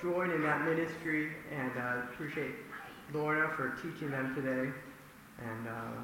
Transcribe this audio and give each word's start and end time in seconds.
join 0.00 0.30
in 0.30 0.42
that 0.42 0.64
ministry 0.64 1.32
and 1.50 1.70
uh, 1.76 2.02
appreciate 2.12 2.54
Lorna 3.12 3.48
for 3.56 3.76
teaching 3.82 4.10
them 4.10 4.34
today. 4.34 4.70
And 5.42 5.68
uh, 5.68 6.02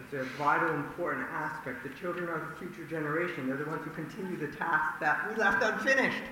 it's 0.00 0.14
a 0.14 0.24
vital, 0.36 0.74
important 0.74 1.26
aspect. 1.30 1.82
The 1.82 1.90
children 2.00 2.28
are 2.28 2.38
the 2.38 2.66
future 2.66 2.88
generation. 2.88 3.48
They're 3.48 3.56
the 3.56 3.66
ones 3.66 3.82
who 3.84 3.90
continue 3.90 4.36
the 4.36 4.54
task 4.56 5.00
that 5.00 5.28
we 5.28 5.36
left 5.36 5.62
unfinished, 5.62 6.22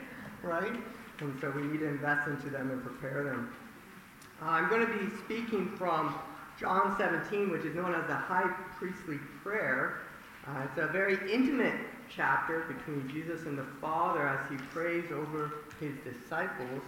right? 0.43 0.73
And 1.21 1.39
so 1.41 1.51
we 1.51 1.63
need 1.63 1.81
to 1.81 1.89
invest 1.89 2.29
into 2.29 2.51
them 2.51 2.71
and 2.71 2.83
prepare 2.83 3.25
them. 3.25 3.53
Uh, 4.43 4.47
I'm 4.47 4.69
going 4.69 4.87
to 4.87 4.93
be 4.93 5.17
speaking 5.25 5.75
from 5.77 6.15
John 6.61 6.95
17, 6.99 7.51
which 7.51 7.65
is 7.65 7.75
known 7.75 7.95
as 7.95 8.07
the 8.07 8.15
high 8.15 8.49
priestly 8.79 9.19
prayer. 9.43 10.01
Uh, 10.47 10.63
it's 10.65 10.79
a 10.79 10.87
very 10.93 11.19
intimate 11.33 11.75
chapter 12.15 12.61
between 12.61 13.09
Jesus 13.09 13.47
and 13.47 13.59
the 13.59 13.67
Father 13.81 14.27
as 14.27 14.49
he 14.51 14.57
prays 14.57 15.05
over 15.13 15.53
his 15.81 15.93
disciples. 16.05 16.83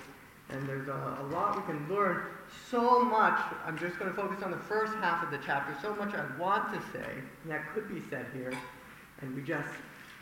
And 0.51 0.67
there's 0.69 0.89
a, 0.89 1.19
a 1.21 1.27
lot 1.31 1.57
we 1.57 1.63
can 1.73 1.89
learn. 1.95 2.23
So 2.71 3.05
much, 3.05 3.39
I'm 3.67 3.79
just 3.79 3.99
going 3.99 4.11
to 4.11 4.17
focus 4.17 4.43
on 4.43 4.51
the 4.51 4.57
first 4.57 4.95
half 4.95 5.23
of 5.23 5.31
the 5.31 5.39
chapter, 5.45 5.77
so 5.83 5.95
much 5.95 6.15
I 6.15 6.25
want 6.39 6.73
to 6.73 6.81
say, 6.93 7.07
that 7.47 7.73
could 7.75 7.93
be 7.93 8.01
said 8.09 8.27
here. 8.33 8.53
And 9.21 9.35
we 9.35 9.43
just, 9.43 9.69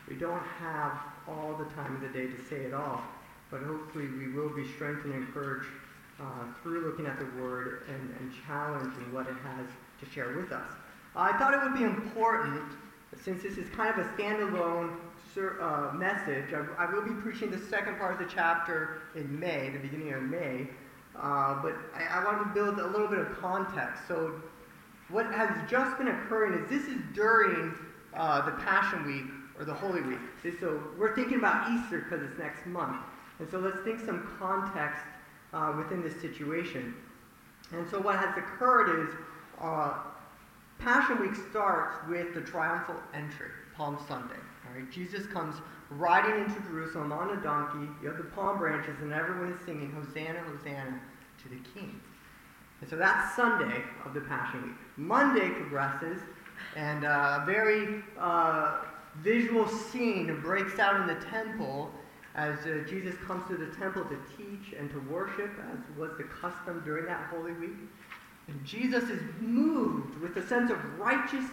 we 0.09 0.15
don't 0.15 0.43
have 0.59 0.99
all 1.27 1.55
the 1.57 1.73
time 1.75 1.95
of 1.95 2.01
the 2.01 2.09
day 2.09 2.27
to 2.27 2.45
say 2.49 2.57
it 2.57 2.73
all. 2.73 3.01
But 3.49 3.61
hopefully 3.61 4.07
we 4.07 4.33
will 4.33 4.49
be 4.49 4.67
strengthened 4.73 5.13
and 5.13 5.23
encouraged 5.23 5.69
uh, 6.19 6.23
through 6.61 6.85
looking 6.85 7.05
at 7.05 7.19
the 7.19 7.41
Word 7.41 7.83
and, 7.87 8.15
and 8.19 8.33
challenging 8.45 9.13
what 9.13 9.27
it 9.27 9.35
has 9.43 9.67
to 10.01 10.09
share 10.13 10.35
with 10.35 10.51
us. 10.51 10.71
I 11.15 11.37
thought 11.37 11.53
it 11.53 11.61
would 11.63 11.77
be 11.77 11.83
important 11.83 12.61
since 13.15 13.41
this 13.41 13.57
is 13.57 13.69
kind 13.69 13.97
of 13.97 14.05
a 14.05 14.09
standalone 14.09 14.95
uh, 15.37 15.91
message, 15.93 16.51
I, 16.51 16.83
I, 16.83 16.91
will 16.91 17.03
be 17.03 17.13
preaching 17.21 17.51
the 17.51 17.59
second 17.59 17.97
part 17.99 18.13
of 18.13 18.19
the 18.19 18.33
chapter 18.33 19.01
in 19.15 19.39
May, 19.39 19.69
the 19.69 19.77
beginning 19.77 20.11
of 20.13 20.23
May, 20.23 20.67
uh, 21.15 21.61
but 21.61 21.75
I, 21.95 22.19
I 22.19 22.25
wanted 22.25 22.45
to 22.45 22.49
build 22.55 22.79
a 22.79 22.87
little 22.87 23.07
bit 23.07 23.19
of 23.19 23.37
context. 23.39 24.07
So, 24.07 24.41
what 25.09 25.27
has 25.27 25.49
just 25.69 25.97
been 25.99 26.07
occurring 26.07 26.59
is 26.59 26.69
this 26.69 26.87
is 26.87 26.99
during 27.13 27.73
uh, 28.15 28.45
the 28.45 28.51
Passion 28.63 29.05
Week 29.05 29.25
or 29.59 29.65
the 29.65 29.73
Holy 29.73 30.01
Week. 30.01 30.19
So, 30.59 30.81
we're 30.97 31.15
thinking 31.15 31.37
about 31.37 31.71
Easter 31.71 31.99
because 31.99 32.25
it's 32.25 32.39
next 32.39 32.65
month. 32.65 32.97
And 33.37 33.47
so, 33.49 33.59
let's 33.59 33.79
think 33.81 33.99
some 33.99 34.27
context 34.39 35.03
uh, 35.53 35.73
within 35.77 36.01
this 36.01 36.19
situation. 36.19 36.95
And 37.71 37.87
so, 37.89 37.99
what 37.99 38.15
has 38.17 38.35
occurred 38.37 39.07
is 39.07 39.15
uh, 39.61 39.93
Passion 40.79 41.19
Week 41.19 41.35
starts 41.49 41.97
with 42.09 42.33
the 42.33 42.41
triumphal 42.41 42.95
entry, 43.13 43.49
Palm 43.75 43.97
Sunday. 44.07 44.35
All 44.35 44.79
right, 44.79 44.89
Jesus 44.91 45.25
comes 45.27 45.55
riding 45.89 46.43
into 46.43 46.59
Jerusalem 46.61 47.11
on 47.11 47.37
a 47.37 47.41
donkey. 47.41 47.89
You 48.01 48.09
have 48.09 48.17
the 48.17 48.25
palm 48.25 48.57
branches, 48.57 48.95
and 49.01 49.11
everyone 49.13 49.51
is 49.51 49.65
singing, 49.65 49.91
Hosanna, 49.91 50.39
Hosanna 50.39 50.99
to 51.43 51.49
the 51.49 51.59
King. 51.73 51.99
And 52.81 52.89
so 52.89 52.95
that's 52.95 53.35
Sunday 53.35 53.81
of 54.05 54.13
the 54.13 54.21
Passion 54.21 54.61
Week. 54.63 54.75
Monday 54.97 55.49
progresses, 55.49 56.21
and 56.75 57.03
a 57.03 57.43
very 57.45 58.03
uh, 58.19 58.81
visual 59.21 59.67
scene 59.67 60.39
breaks 60.41 60.79
out 60.79 61.01
in 61.01 61.07
the 61.07 61.25
temple 61.25 61.91
as 62.35 62.59
uh, 62.67 62.83
Jesus 62.87 63.15
comes 63.25 63.47
to 63.47 63.57
the 63.57 63.75
temple 63.77 64.03
to 64.03 64.17
teach 64.37 64.73
and 64.77 64.91
to 64.91 64.99
worship, 65.11 65.49
as 65.71 65.97
was 65.97 66.11
the 66.17 66.23
custom 66.23 66.81
during 66.85 67.05
that 67.05 67.27
Holy 67.31 67.53
Week. 67.53 67.77
And 68.47 68.63
Jesus 68.65 69.03
is 69.05 69.21
moved 69.41 70.19
with 70.21 70.37
a 70.37 70.47
sense 70.47 70.71
of 70.71 70.77
righteous 70.99 71.45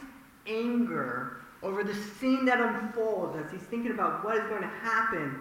anger 0.47 1.39
over 1.63 1.83
the 1.83 1.95
scene 1.95 2.45
that 2.45 2.61
unfolds 2.61 3.37
as 3.37 3.51
he's 3.51 3.63
thinking 3.63 3.91
about 3.91 4.25
what 4.25 4.37
is 4.37 4.45
going 4.49 4.63
to 4.63 4.69
happen 4.69 5.41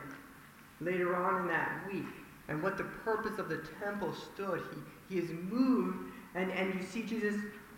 later 0.79 1.15
on 1.15 1.41
in 1.41 1.47
that 1.47 1.83
week 1.91 2.05
and 2.47 2.61
what 2.61 2.77
the 2.77 2.83
purpose 2.83 3.39
of 3.39 3.49
the 3.49 3.61
temple 3.79 4.13
stood. 4.13 4.61
He, 5.09 5.15
he 5.15 5.21
is 5.21 5.29
moved, 5.49 5.97
and, 6.35 6.51
and 6.51 6.73
you 6.73 6.81
see 6.81 7.03
Jesus 7.03 7.35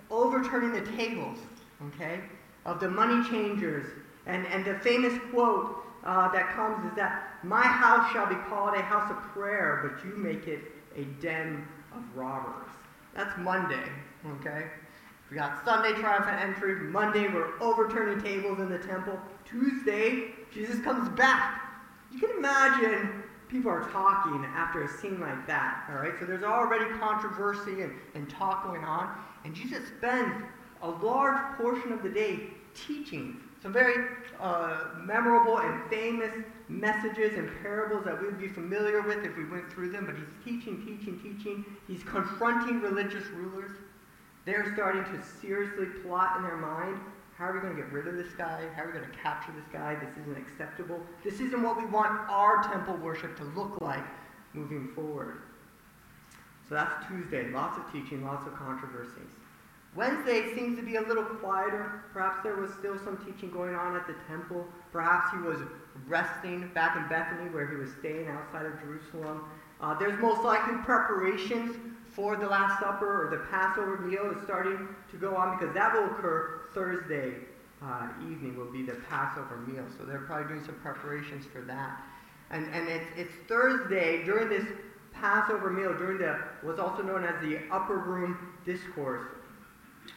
overturning 0.10 0.72
the 0.72 0.90
tables, 0.92 1.40
okay, 1.88 2.22
of 2.66 2.80
the 2.80 2.90
money 2.90 3.28
changers. 3.30 3.86
And, 4.26 4.46
and 4.48 4.66
the 4.66 4.80
famous 4.80 5.14
quote 5.32 5.84
uh, 6.04 6.32
that 6.32 6.50
comes 6.56 6.86
is 6.90 6.96
that, 6.96 7.40
My 7.44 7.64
house 7.64 8.12
shall 8.12 8.28
be 8.28 8.36
called 8.48 8.76
a 8.76 8.82
house 8.82 9.10
of 9.12 9.18
prayer, 9.34 9.92
but 9.92 10.06
you 10.06 10.16
make 10.18 10.48
it 10.48 10.62
a 10.96 11.04
den 11.22 11.68
of 11.96 12.04
robbers. 12.16 12.70
That's 13.16 13.38
Monday, 13.38 13.84
okay? 14.28 14.66
We 15.32 15.38
got 15.38 15.64
Sunday 15.66 15.94
triumphant 15.94 16.40
entry. 16.40 16.76
Monday, 16.76 17.28
we're 17.28 17.58
overturning 17.60 18.22
tables 18.22 18.60
in 18.60 18.70
the 18.70 18.78
temple. 18.78 19.18
Tuesday, 19.46 20.34
Jesus 20.54 20.80
comes 20.82 21.10
back. 21.18 21.62
You 22.12 22.20
can 22.20 22.32
imagine 22.38 23.24
people 23.48 23.72
are 23.72 23.90
talking 23.90 24.46
after 24.46 24.84
a 24.84 24.88
scene 24.88 25.20
like 25.20 25.48
that, 25.48 25.86
all 25.90 25.96
right? 25.96 26.14
So 26.20 26.26
there's 26.26 26.44
already 26.44 26.86
controversy 27.00 27.82
and, 27.82 27.94
and 28.14 28.30
talk 28.30 28.66
going 28.66 28.84
on. 28.84 29.18
And 29.46 29.56
Jesus 29.56 29.80
spends 29.98 30.44
a 30.82 30.90
large 30.90 31.58
portion 31.58 31.94
of 31.94 32.04
the 32.04 32.10
day 32.10 32.50
teaching 32.74 33.40
some 33.66 33.74
very 33.74 34.10
uh, 34.40 34.90
memorable 35.04 35.58
and 35.58 35.90
famous 35.90 36.32
messages 36.70 37.34
and 37.36 37.50
parables 37.64 38.06
that 38.06 38.22
we 38.22 38.28
would 38.28 38.40
be 38.40 38.48
familiar 38.48 39.02
with 39.02 39.26
if 39.26 39.36
we 39.36 39.44
went 39.50 39.74
through 39.74 39.90
them, 39.90 40.06
but 40.06 40.14
he's 40.14 40.28
teaching, 40.46 40.78
teaching, 40.86 41.20
teaching. 41.20 41.66
He's 41.88 42.04
confronting 42.04 42.80
religious 42.80 43.26
rulers. 43.30 43.72
They're 44.46 44.72
starting 44.76 45.04
to 45.06 45.26
seriously 45.42 45.88
plot 46.04 46.38
in 46.38 46.44
their 46.44 46.58
mind 46.58 47.00
how 47.38 47.46
are 47.46 47.54
we 47.54 47.60
going 47.60 47.76
to 47.76 47.82
get 47.82 47.92
rid 47.92 48.08
of 48.08 48.16
this 48.16 48.32
guy? 48.38 48.66
How 48.76 48.84
are 48.84 48.88
we 48.88 48.94
going 48.94 49.12
to 49.12 49.18
capture 49.18 49.52
this 49.52 49.66
guy? 49.74 49.96
This 49.96 50.10
isn't 50.22 50.38
acceptable. 50.38 51.02
This 51.22 51.42
isn't 51.42 51.62
what 51.62 51.76
we 51.76 51.86
want 51.86 52.30
our 52.30 52.64
temple 52.64 52.96
worship 52.96 53.36
to 53.38 53.44
look 53.44 53.82
like 53.82 54.06
moving 54.54 54.88
forward. 54.96 55.42
So 56.70 56.76
that's 56.76 57.06
Tuesday. 57.08 57.50
Lots 57.50 57.78
of 57.78 57.92
teaching, 57.92 58.24
lots 58.24 58.48
of 58.48 58.56
controversies. 58.56 59.28
Wednesday 59.96 60.54
seems 60.54 60.78
to 60.78 60.84
be 60.84 60.98
a 60.98 61.02
little 61.02 61.24
quieter. 61.24 62.04
Perhaps 62.12 62.44
there 62.44 62.56
was 62.58 62.72
still 62.78 62.98
some 63.00 63.18
teaching 63.26 63.50
going 63.50 63.76
on 63.76 63.96
at 63.96 64.06
the 64.08 64.16
temple. 64.28 64.66
Perhaps 64.92 65.32
he 65.32 65.38
was 65.38 65.60
resting 66.08 66.70
back 66.74 66.98
in 66.98 67.08
Bethany 67.08 67.50
where 67.50 67.68
he 67.68 67.78
was 67.78 67.90
staying 68.00 68.28
outside 68.28 68.66
of 68.66 68.78
Jerusalem. 68.80 69.46
Uh, 69.80 69.98
there's 69.98 70.20
most 70.22 70.44
likely 70.44 70.76
preparations 70.84 71.78
for 72.10 72.36
the 72.36 72.46
Last 72.46 72.80
Supper 72.80 73.28
or 73.28 73.30
the 73.30 73.44
Passover 73.50 73.98
meal 73.98 74.32
is 74.32 74.44
starting 74.44 74.88
to 75.12 75.18
go 75.18 75.36
on 75.36 75.58
because 75.58 75.74
that 75.74 75.94
will 75.94 76.06
occur 76.06 76.62
Thursday 76.74 77.36
uh, 77.82 78.08
evening 78.22 78.58
will 78.58 78.72
be 78.72 78.84
the 78.84 78.96
Passover 79.10 79.58
meal. 79.68 79.86
So 79.98 80.06
they're 80.06 80.20
probably 80.20 80.48
doing 80.48 80.66
some 80.66 80.76
preparations 80.76 81.46
for 81.46 81.62
that. 81.62 82.02
And, 82.52 82.66
and 82.74 82.88
it's, 82.88 83.06
it's 83.18 83.34
Thursday 83.48 84.24
during 84.24 84.50
this 84.50 84.66
Passover 85.14 85.70
meal, 85.70 85.94
during 85.94 86.18
the 86.18 86.40
what's 86.62 86.80
also 86.80 87.02
known 87.02 87.24
as 87.24 87.42
the 87.42 87.60
upper 87.72 87.98
room 87.98 88.38
discourse, 88.66 89.26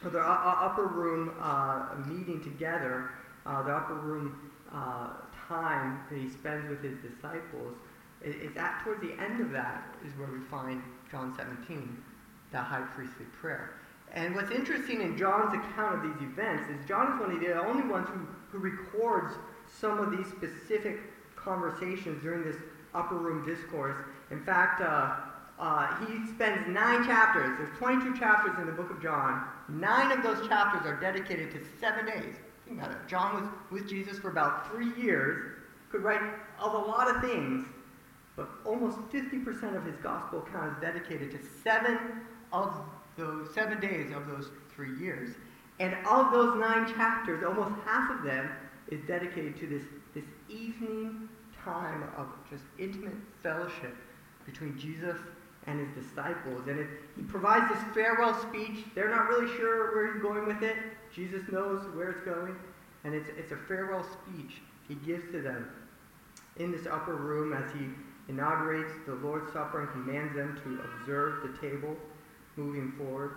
the 0.03 0.19
uh, 0.19 0.21
uh, 0.21 0.55
upper 0.61 0.85
room 0.85 1.33
uh, 1.41 1.87
meeting 2.07 2.41
together, 2.41 3.11
uh, 3.45 3.63
the 3.63 3.71
upper 3.71 3.95
room 3.95 4.51
uh, 4.71 5.09
time 5.47 5.99
that 6.09 6.17
he 6.17 6.29
spends 6.29 6.69
with 6.69 6.81
his 6.81 6.97
disciples. 6.99 7.75
It's 8.21 8.57
at 8.57 8.81
towards 8.83 9.01
the 9.01 9.13
end 9.13 9.41
of 9.41 9.51
that 9.51 9.95
is 10.05 10.11
where 10.17 10.27
we 10.27 10.39
find 10.51 10.83
John 11.09 11.33
17, 11.37 12.03
that 12.51 12.65
high 12.65 12.81
priestly 12.95 13.25
prayer. 13.41 13.75
And 14.13 14.35
what's 14.35 14.51
interesting 14.51 15.01
in 15.01 15.17
John's 15.17 15.53
account 15.53 15.95
of 15.95 16.03
these 16.03 16.29
events 16.29 16.69
is 16.69 16.87
John 16.87 17.13
is 17.13 17.19
one 17.19 17.31
of 17.31 17.39
the 17.39 17.65
only 17.65 17.87
ones 17.87 18.07
who, 18.09 18.27
who 18.51 18.57
records 18.57 19.35
some 19.67 19.99
of 19.99 20.11
these 20.11 20.27
specific 20.27 20.99
conversations 21.35 22.21
during 22.21 22.43
this 22.43 22.57
upper 22.93 23.15
room 23.15 23.45
discourse. 23.45 23.95
In 24.31 24.43
fact, 24.43 24.81
uh, 25.59 25.93
he 26.05 26.25
spends 26.27 26.67
nine 26.69 27.05
chapters. 27.05 27.57
There's 27.57 27.77
22 27.77 28.17
chapters 28.17 28.57
in 28.59 28.65
the 28.65 28.71
book 28.71 28.89
of 28.89 29.01
John. 29.01 29.43
Nine 29.67 30.11
of 30.11 30.23
those 30.23 30.47
chapters 30.47 30.87
are 30.87 30.97
dedicated 30.99 31.51
to 31.51 31.59
seven 31.81 32.05
days. 32.05 32.35
Think 32.65 32.79
about 32.79 32.91
it. 32.91 32.97
John 33.07 33.35
was 33.35 33.49
with 33.69 33.89
Jesus 33.89 34.17
for 34.17 34.29
about 34.29 34.71
three 34.71 34.93
years, 34.95 35.57
could 35.91 36.01
write 36.01 36.21
of 36.59 36.73
a 36.73 36.77
lot 36.77 37.13
of 37.13 37.21
things, 37.21 37.67
but 38.37 38.49
almost 38.65 38.99
50% 39.11 39.75
of 39.75 39.83
his 39.83 39.97
gospel 39.97 40.39
account 40.39 40.77
is 40.77 40.81
dedicated 40.81 41.31
to 41.31 41.39
seven 41.61 41.97
of 42.53 42.73
those 43.17 43.53
seven 43.53 43.81
days 43.81 44.13
of 44.15 44.27
those 44.27 44.49
three 44.73 44.97
years. 44.97 45.35
And 45.81 45.93
of 46.07 46.31
those 46.31 46.57
nine 46.57 46.87
chapters, 46.93 47.43
almost 47.43 47.73
half 47.85 48.09
of 48.11 48.23
them 48.23 48.49
is 48.87 49.01
dedicated 49.07 49.57
to 49.59 49.67
this, 49.67 49.83
this 50.13 50.23
evening 50.47 51.27
time 51.65 52.03
of 52.15 52.27
just 52.49 52.63
intimate 52.77 53.15
fellowship 53.43 53.95
between 54.45 54.77
Jesus 54.77 55.17
and 55.69 55.79
his 55.79 56.05
disciples. 56.05 56.67
And 56.67 56.87
he 57.15 57.23
provides 57.23 57.71
this 57.71 57.83
farewell 57.93 58.39
speech. 58.41 58.85
They're 58.95 59.09
not 59.09 59.27
really 59.29 59.55
sure 59.57 59.95
where 59.95 60.13
he's 60.13 60.21
going 60.21 60.47
with 60.47 60.63
it. 60.63 60.75
Jesus 61.13 61.41
knows 61.51 61.83
where 61.95 62.09
it's 62.09 62.25
going. 62.25 62.55
And 63.03 63.13
it's, 63.13 63.29
it's 63.37 63.51
a 63.51 63.57
farewell 63.67 64.03
speech 64.03 64.61
he 64.87 64.95
gives 64.95 65.31
to 65.31 65.41
them 65.41 65.69
in 66.57 66.71
this 66.71 66.87
upper 66.87 67.15
room 67.15 67.53
as 67.53 67.71
he 67.73 67.85
inaugurates 68.27 68.91
the 69.05 69.15
Lord's 69.15 69.51
Supper 69.53 69.81
and 69.81 69.91
commands 69.91 70.35
them 70.35 70.59
to 70.63 70.81
observe 70.83 71.41
the 71.43 71.67
table 71.67 71.95
moving 72.57 72.91
forward. 72.97 73.35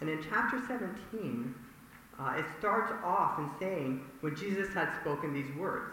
And 0.00 0.10
in 0.10 0.22
chapter 0.28 0.60
17, 0.66 1.54
uh, 2.18 2.34
it 2.36 2.44
starts 2.58 2.92
off 3.04 3.38
in 3.38 3.50
saying 3.60 4.04
when 4.20 4.34
Jesus 4.34 4.72
had 4.74 4.90
spoken 5.00 5.32
these 5.32 5.54
words. 5.56 5.92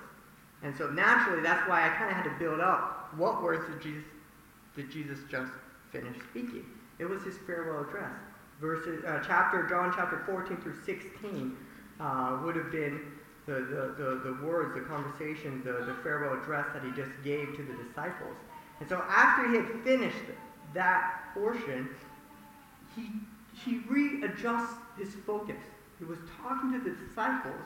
And 0.63 0.75
so 0.75 0.89
naturally, 0.89 1.41
that's 1.41 1.67
why 1.69 1.85
I 1.85 1.89
kind 1.89 2.09
of 2.09 2.15
had 2.15 2.23
to 2.23 2.39
build 2.39 2.59
up 2.59 3.13
what 3.15 3.43
words 3.43 3.65
did 3.69 3.81
Jesus 3.81 4.03
did 4.75 4.89
Jesus 4.89 5.19
just 5.29 5.51
finish 5.93 6.17
speaking? 6.29 6.65
It 6.99 7.05
was 7.05 7.23
his 7.23 7.37
farewell 7.47 7.87
address. 7.87 8.11
Verses, 8.59 9.03
uh, 9.05 9.23
chapter, 9.25 9.67
John 9.69 9.93
chapter 9.95 10.23
14 10.25 10.57
through 10.57 10.75
16 10.85 11.55
uh, 11.99 12.39
would 12.43 12.55
have 12.55 12.71
been 12.71 12.99
the, 13.45 13.53
the, 13.53 13.95
the, 13.97 14.21
the 14.23 14.45
words, 14.45 14.73
the 14.73 14.81
conversation, 14.81 15.61
the, 15.63 15.85
the 15.85 15.95
farewell 16.03 16.39
address 16.41 16.65
that 16.73 16.83
he 16.83 16.91
just 16.91 17.11
gave 17.23 17.55
to 17.55 17.63
the 17.63 17.83
disciples. 17.83 18.35
And 18.79 18.89
so 18.89 19.03
after 19.07 19.49
he 19.49 19.55
had 19.55 19.67
finished 19.83 20.25
that 20.73 21.33
portion, 21.33 21.89
he, 22.95 23.09
he 23.65 23.79
readjusts 23.89 24.75
his 24.97 25.13
focus. 25.25 25.61
He 25.99 26.05
was 26.05 26.19
talking 26.41 26.71
to 26.73 26.79
the 26.79 26.95
disciples, 27.07 27.61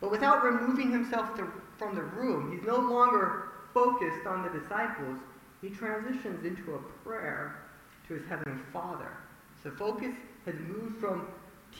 but 0.00 0.10
without 0.10 0.44
removing 0.44 0.90
himself 0.90 1.36
to, 1.36 1.46
from 1.78 1.94
the 1.94 2.02
room, 2.02 2.52
he's 2.52 2.66
no 2.66 2.76
longer 2.76 3.48
focused 3.72 4.26
on 4.26 4.42
the 4.42 4.58
disciples. 4.58 5.18
He 5.60 5.70
transitions 5.70 6.44
into 6.44 6.74
a 6.74 6.78
prayer 7.04 7.56
to 8.08 8.14
his 8.14 8.26
heavenly 8.28 8.60
Father. 8.72 9.12
So 9.62 9.70
focus 9.70 10.14
has 10.46 10.54
moved 10.68 10.98
from 10.98 11.26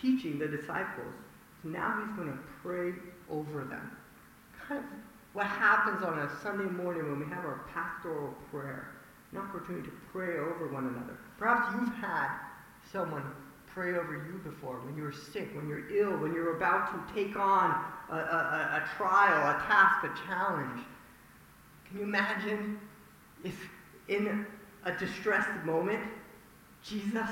teaching 0.00 0.38
the 0.38 0.46
disciples 0.46 1.14
now 1.64 2.02
he's 2.04 2.16
going 2.16 2.32
to 2.32 2.38
pray 2.62 2.92
over 3.30 3.64
them. 3.64 3.90
Kind 4.66 4.80
of 4.80 4.86
what 5.32 5.46
happens 5.46 6.02
on 6.02 6.18
a 6.18 6.30
Sunday 6.42 6.70
morning 6.70 7.08
when 7.08 7.20
we 7.20 7.26
have 7.26 7.44
our 7.44 7.64
pastoral 7.72 8.34
prayer, 8.50 8.88
an 9.32 9.38
opportunity 9.38 9.86
to 9.88 9.92
pray 10.12 10.38
over 10.38 10.68
one 10.72 10.86
another. 10.86 11.18
Perhaps 11.38 11.74
you've 11.74 11.94
had 11.94 12.28
someone 12.90 13.22
pray 13.66 13.94
over 13.94 14.14
you 14.14 14.40
before 14.42 14.80
when 14.80 14.96
you're 14.96 15.12
sick, 15.12 15.48
when 15.54 15.68
you're 15.68 15.88
ill, 15.90 16.16
when 16.18 16.32
you're 16.32 16.56
about 16.56 16.90
to 16.92 17.14
take 17.14 17.36
on 17.36 17.84
a, 18.10 18.14
a, 18.14 18.16
a 18.16 18.96
trial, 18.96 19.56
a 19.56 19.60
task, 19.66 20.04
a 20.04 20.26
challenge. 20.26 20.80
Can 21.86 21.98
you 21.98 22.02
imagine 22.04 22.80
if 23.44 23.68
in 24.08 24.46
a 24.84 24.92
distressed 24.92 25.64
moment, 25.64 26.02
Jesus 26.82 27.30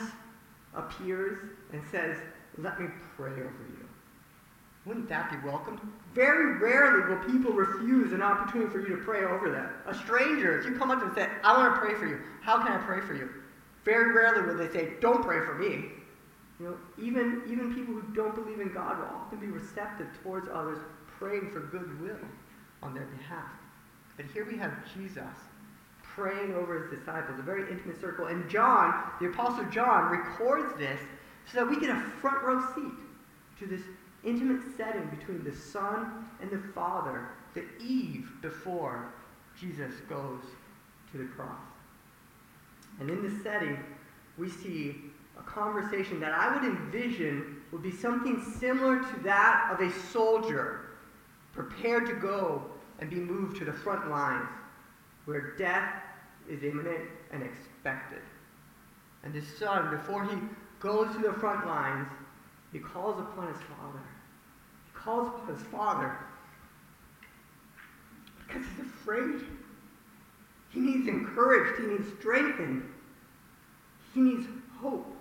appears 0.75 1.39
and 1.73 1.83
says, 1.91 2.17
Let 2.57 2.81
me 2.81 2.89
pray 3.17 3.33
over 3.33 3.43
you? 3.43 3.89
Wouldn't 4.87 5.09
that 5.09 5.31
be 5.31 5.47
welcomed? 5.47 5.81
Very 6.15 6.59
rarely 6.59 7.15
will 7.15 7.23
people 7.31 7.53
refuse 7.53 8.13
an 8.13 8.23
opportunity 8.23 8.71
for 8.71 8.81
you 8.81 8.97
to 8.97 9.03
pray 9.03 9.25
over 9.25 9.51
them. 9.51 9.69
A 9.87 9.95
stranger, 9.95 10.59
if 10.59 10.65
you 10.65 10.79
come 10.79 10.91
up 10.91 11.03
and 11.03 11.15
say, 11.15 11.29
I 11.45 11.57
want 11.57 11.75
to 11.75 11.81
pray 11.81 11.95
for 11.95 12.07
you, 12.07 12.21
how 12.41 12.59
can 12.63 12.73
I 12.73 12.79
pray 12.79 13.01
for 13.01 13.15
you? 13.15 13.29
Very 13.85 14.15
rarely 14.15 14.43
will 14.43 14.57
they 14.57 14.73
say, 14.73 14.95
Don't 15.01 15.23
pray 15.23 15.41
for 15.45 15.55
me. 15.55 15.91
You 16.61 16.67
know, 16.67 16.77
even, 16.99 17.43
even 17.49 17.75
people 17.75 17.95
who 17.95 18.03
don't 18.15 18.35
believe 18.35 18.61
in 18.61 18.73
God 18.73 18.99
will 18.99 19.07
often 19.07 19.39
be 19.39 19.47
receptive 19.47 20.09
towards 20.23 20.49
others, 20.53 20.79
praying 21.19 21.51
for 21.53 21.61
goodwill 21.61 22.19
on 22.83 22.95
their 22.95 23.07
behalf. 23.07 23.51
But 24.17 24.27
here 24.33 24.45
we 24.45 24.57
have 24.59 24.73
Jesus 24.93 25.23
praying 26.19 26.55
over 26.55 26.83
his 26.83 26.99
disciples, 26.99 27.39
a 27.39 27.43
very 27.43 27.71
intimate 27.71 28.01
circle. 28.01 28.27
And 28.27 28.51
John, 28.51 28.93
the 29.21 29.29
Apostle 29.29 29.65
John, 29.71 30.11
records 30.11 30.77
this 30.77 31.01
so 31.51 31.61
that 31.61 31.71
we 31.71 31.81
get 31.81 31.91
a 31.91 32.01
front 32.21 32.43
row 32.43 32.61
seat 32.75 32.99
to 33.61 33.67
this 33.67 33.83
intimate 34.25 34.63
setting 34.77 35.07
between 35.07 35.45
the 35.45 35.55
Son 35.55 36.27
and 36.43 36.51
the 36.51 36.59
Father, 36.75 37.29
the 37.55 37.65
eve 37.81 38.29
before 38.43 39.13
Jesus 39.59 39.95
goes 40.09 40.43
to 41.13 41.19
the 41.19 41.25
cross. 41.25 41.61
And 43.01 43.09
in 43.09 43.23
this 43.23 43.41
setting, 43.45 43.79
we 44.37 44.49
see 44.49 44.97
a 45.39 45.43
conversation 45.43 46.19
that 46.19 46.33
I 46.33 46.53
would 46.53 46.65
envision 46.65 47.63
would 47.71 47.83
be 47.83 47.93
something 47.93 48.43
similar 48.59 48.99
to 48.99 49.21
that 49.23 49.71
of 49.73 49.81
a 49.81 49.93
soldier 50.11 50.81
prepared 51.53 52.07
to 52.07 52.15
go 52.15 52.65
and 52.99 53.09
be 53.09 53.17
moved 53.17 53.57
to 53.59 53.65
the 53.65 53.73
front 53.73 54.11
lines 54.11 54.49
where 55.29 55.55
death 55.59 55.93
is 56.49 56.63
imminent 56.63 57.05
and 57.33 57.43
expected. 57.43 58.23
And 59.23 59.35
his 59.35 59.47
son, 59.59 59.91
before 59.91 60.25
he 60.25 60.37
goes 60.81 61.15
to 61.15 61.23
the 61.23 61.33
front 61.35 61.67
lines, 61.67 62.09
he 62.73 62.79
calls 62.79 63.19
upon 63.21 63.49
his 63.49 63.63
father. 63.63 64.03
He 64.87 64.93
calls 64.99 65.29
upon 65.29 65.55
his 65.55 65.67
father 65.67 66.17
because 68.47 68.63
he's 68.77 68.87
afraid. 68.87 69.45
He 70.71 70.81
needs 70.81 71.09
encouraged. 71.09 71.81
He 71.81 71.87
needs 71.87 72.07
strengthened. 72.19 72.83
He 74.15 74.21
needs 74.21 74.47
hope 74.81 75.15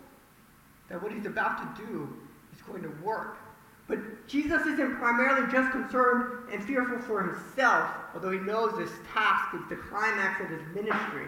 that 0.90 1.02
what 1.02 1.12
he's 1.12 1.26
about 1.26 1.78
to 1.78 1.86
do 1.86 2.10
is 2.56 2.62
going 2.62 2.84
to 2.84 2.92
work. 3.04 3.38
But 3.88 4.28
Jesus 4.28 4.66
isn't 4.66 4.98
primarily 4.98 5.50
just 5.52 5.72
concerned 5.72 6.52
and 6.52 6.64
fearful 6.64 7.00
for 7.00 7.24
himself, 7.24 7.90
although 8.14 8.32
he 8.32 8.40
knows 8.40 8.78
this 8.78 8.92
task 9.14 9.56
is 9.56 9.62
the 9.70 9.78
climax 9.78 10.42
of 10.42 10.50
his 10.50 10.62
ministry. 10.76 11.28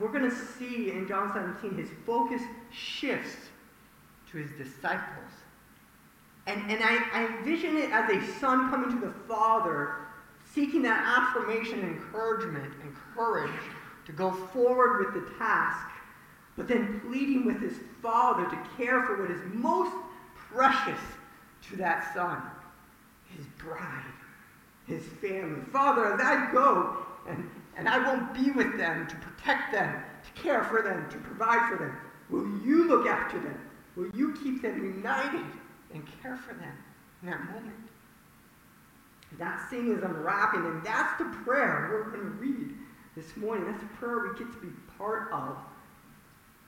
We're 0.00 0.08
going 0.08 0.28
to 0.28 0.36
see 0.58 0.90
in 0.90 1.06
John 1.06 1.32
17 1.34 1.76
his 1.76 1.90
focus 2.06 2.40
shifts 2.72 3.36
to 4.30 4.38
his 4.38 4.50
disciples. 4.52 5.30
And, 6.46 6.70
and 6.70 6.82
I, 6.82 6.98
I 7.12 7.26
envision 7.26 7.76
it 7.76 7.90
as 7.90 8.10
a 8.10 8.38
son 8.38 8.70
coming 8.70 8.98
to 8.98 9.06
the 9.06 9.12
Father, 9.28 9.96
seeking 10.54 10.82
that 10.82 11.04
affirmation, 11.04 11.80
encouragement, 11.80 12.72
and 12.82 12.96
courage 13.14 13.60
to 14.06 14.12
go 14.12 14.32
forward 14.32 15.04
with 15.04 15.22
the 15.22 15.34
task, 15.38 15.86
but 16.56 16.66
then 16.66 17.00
pleading 17.06 17.44
with 17.44 17.60
his 17.60 17.78
Father 18.02 18.44
to 18.44 18.58
care 18.76 19.04
for 19.04 19.22
what 19.22 19.30
is 19.30 19.40
most 19.52 19.92
precious 20.52 21.00
to 21.68 21.76
that 21.76 22.12
son 22.14 22.42
his 23.36 23.46
bride, 23.58 24.04
his 24.86 25.02
family. 25.20 25.62
Father, 25.72 26.12
as 26.12 26.20
I 26.20 26.52
go, 26.52 26.98
and, 27.28 27.48
and 27.76 27.88
I 27.88 27.98
won't 27.98 28.34
be 28.34 28.50
with 28.50 28.76
them 28.76 29.06
to 29.06 29.16
protect 29.16 29.72
them, 29.72 30.02
to 30.24 30.42
care 30.42 30.64
for 30.64 30.82
them, 30.82 31.08
to 31.10 31.16
provide 31.18 31.68
for 31.70 31.76
them, 31.76 31.96
will 32.30 32.46
you 32.66 32.86
look 32.86 33.06
after 33.06 33.38
them? 33.38 33.58
Will 33.96 34.10
you 34.14 34.34
keep 34.42 34.62
them 34.62 34.84
united 34.84 35.44
and 35.92 36.06
care 36.22 36.36
for 36.36 36.54
them 36.54 36.74
in 37.22 37.30
that 37.30 37.44
moment? 37.46 37.76
That 39.38 39.68
scene 39.70 39.90
is 39.90 40.02
unwrapping, 40.02 40.64
and 40.66 40.84
that's 40.84 41.18
the 41.18 41.24
prayer 41.44 41.88
we're 41.90 42.10
going 42.10 42.24
to 42.24 42.36
read 42.36 42.74
this 43.16 43.36
morning. 43.36 43.70
That's 43.70 43.82
a 43.82 43.96
prayer 43.96 44.28
we 44.30 44.38
get 44.38 44.52
to 44.52 44.60
be 44.60 44.72
part 44.98 45.32
of. 45.32 45.56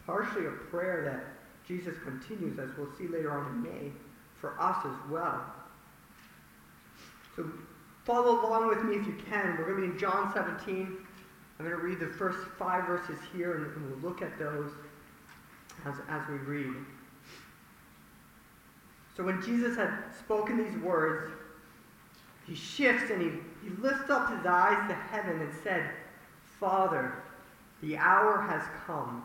Partially 0.07 0.47
a 0.47 0.51
prayer 0.51 1.05
that 1.05 1.34
Jesus 1.67 1.95
continues, 2.05 2.59
as 2.59 2.69
we'll 2.77 2.93
see 2.99 3.09
later 3.09 3.33
on 3.33 3.47
in 3.53 3.63
May, 3.63 3.93
for 4.41 4.61
us 4.61 4.77
as 4.85 5.11
well. 5.11 5.43
So 7.37 7.51
follow 8.05 8.47
along 8.47 8.69
with 8.69 8.85
me 8.85 8.97
if 8.97 9.07
you 9.07 9.17
can. 9.31 9.57
We're 9.59 9.65
going 9.65 9.81
to 9.81 9.87
be 9.89 9.93
in 9.95 9.99
John 9.99 10.33
17. 10.35 10.97
I'm 11.59 11.65
going 11.65 11.79
to 11.79 11.83
read 11.83 12.01
the 12.01 12.07
first 12.07 12.39
five 12.59 12.87
verses 12.87 13.19
here, 13.35 13.57
and, 13.57 13.91
we'll 13.91 14.11
look 14.11 14.23
at 14.23 14.39
those 14.39 14.71
as, 15.87 15.95
as 16.09 16.23
we 16.29 16.35
read. 16.37 16.75
So 19.17 19.25
when 19.25 19.41
Jesus 19.43 19.77
had 19.77 19.91
spoken 20.19 20.59
these 20.59 20.77
words, 20.83 21.31
he 22.47 22.55
shifts 22.55 23.11
and 23.11 23.23
he, 23.23 23.29
he 23.63 23.75
lifts 23.81 24.11
up 24.11 24.37
his 24.37 24.45
eyes 24.45 24.89
to 24.89 24.95
heaven 24.95 25.41
and 25.41 25.51
said, 25.63 25.91
Father, 26.61 27.23
the 27.81 27.97
hour 27.97 28.43
has 28.43 28.63
come. 28.87 29.25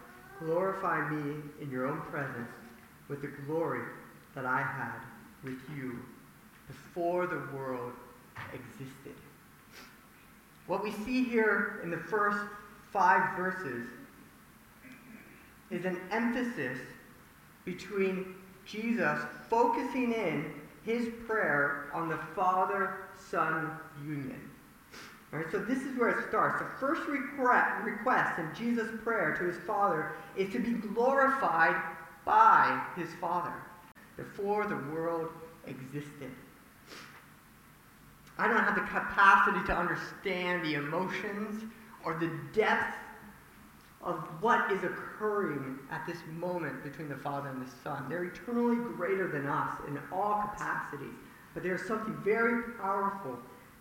glorify 0.45 1.09
me 1.09 1.35
in 1.61 1.69
your 1.69 1.87
own 1.87 2.01
presence 2.11 2.49
with 3.07 3.21
the 3.21 3.29
glory 3.45 3.83
that 4.35 4.45
I 4.45 4.61
had 4.61 5.01
with 5.43 5.59
you 5.75 5.99
before 6.67 7.27
the 7.27 7.41
world 7.55 7.93
existed. 8.53 9.15
What 10.67 10.83
we 10.83 10.91
see 10.91 11.23
here 11.23 11.79
in 11.83 11.89
the 11.89 11.97
first 11.97 12.39
five 12.91 13.37
verses 13.37 13.87
is 15.69 15.85
an 15.85 15.99
emphasis 16.11 16.77
between 17.65 18.35
Jesus 18.65 19.19
focusing 19.49 20.13
in 20.13 20.53
his 20.85 21.09
prayer 21.27 21.89
on 21.93 22.09
the 22.09 22.19
Father 22.35 22.97
Son 23.29 23.71
union. 24.05 24.50
So 25.51 25.59
this 25.59 25.83
is 25.83 25.97
where 25.97 26.09
it 26.09 26.27
starts. 26.27 26.61
The 26.61 26.69
first 26.79 27.01
request 27.07 28.39
in 28.39 28.49
Jesus' 28.53 28.89
prayer 29.01 29.33
to 29.37 29.45
his 29.45 29.57
Father 29.65 30.11
is 30.35 30.51
to 30.51 30.59
be 30.59 30.71
glorified 30.71 31.81
by 32.25 32.81
his 32.97 33.07
Father 33.21 33.53
before 34.17 34.67
the 34.67 34.75
world 34.93 35.29
existed. 35.67 36.31
I 38.37 38.47
don't 38.47 38.63
have 38.63 38.75
the 38.75 38.81
capacity 38.81 39.65
to 39.67 39.75
understand 39.75 40.65
the 40.65 40.73
emotions 40.73 41.63
or 42.03 42.15
the 42.15 42.31
depth 42.53 42.97
of 44.03 44.17
what 44.41 44.69
is 44.71 44.83
occurring 44.83 45.79
at 45.91 46.05
this 46.07 46.17
moment 46.33 46.83
between 46.83 47.07
the 47.07 47.15
Father 47.15 47.49
and 47.49 47.65
the 47.65 47.71
Son. 47.83 48.07
They're 48.09 48.25
eternally 48.25 48.75
greater 48.95 49.29
than 49.29 49.45
us 49.45 49.75
in 49.87 49.97
all 50.11 50.41
capacities. 50.41 51.13
But 51.53 51.63
there's 51.63 51.85
something 51.87 52.17
very 52.23 52.73
powerful 52.73 53.37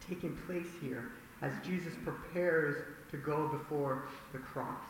taking 0.06 0.36
place 0.46 0.68
here 0.80 1.10
as 1.42 1.52
Jesus 1.64 1.92
prepares 2.04 2.76
to 3.10 3.16
go 3.16 3.48
before 3.48 4.08
the 4.32 4.38
cross. 4.38 4.84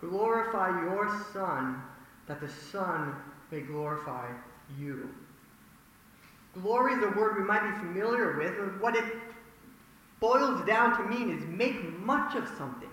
Glorify 0.00 0.82
your 0.82 1.08
Son, 1.32 1.80
that 2.26 2.40
the 2.40 2.48
Son 2.48 3.14
may 3.50 3.60
glorify 3.60 4.28
you. 4.78 5.08
Glory 6.60 6.94
is 6.94 7.02
a 7.02 7.18
word 7.18 7.36
we 7.38 7.44
might 7.44 7.70
be 7.70 7.78
familiar 7.78 8.36
with. 8.38 8.80
What 8.80 8.96
it 8.96 9.04
boils 10.20 10.66
down 10.66 10.96
to 10.96 11.08
mean 11.08 11.36
is 11.36 11.44
make 11.46 11.98
much 12.00 12.34
of 12.34 12.48
something. 12.56 12.88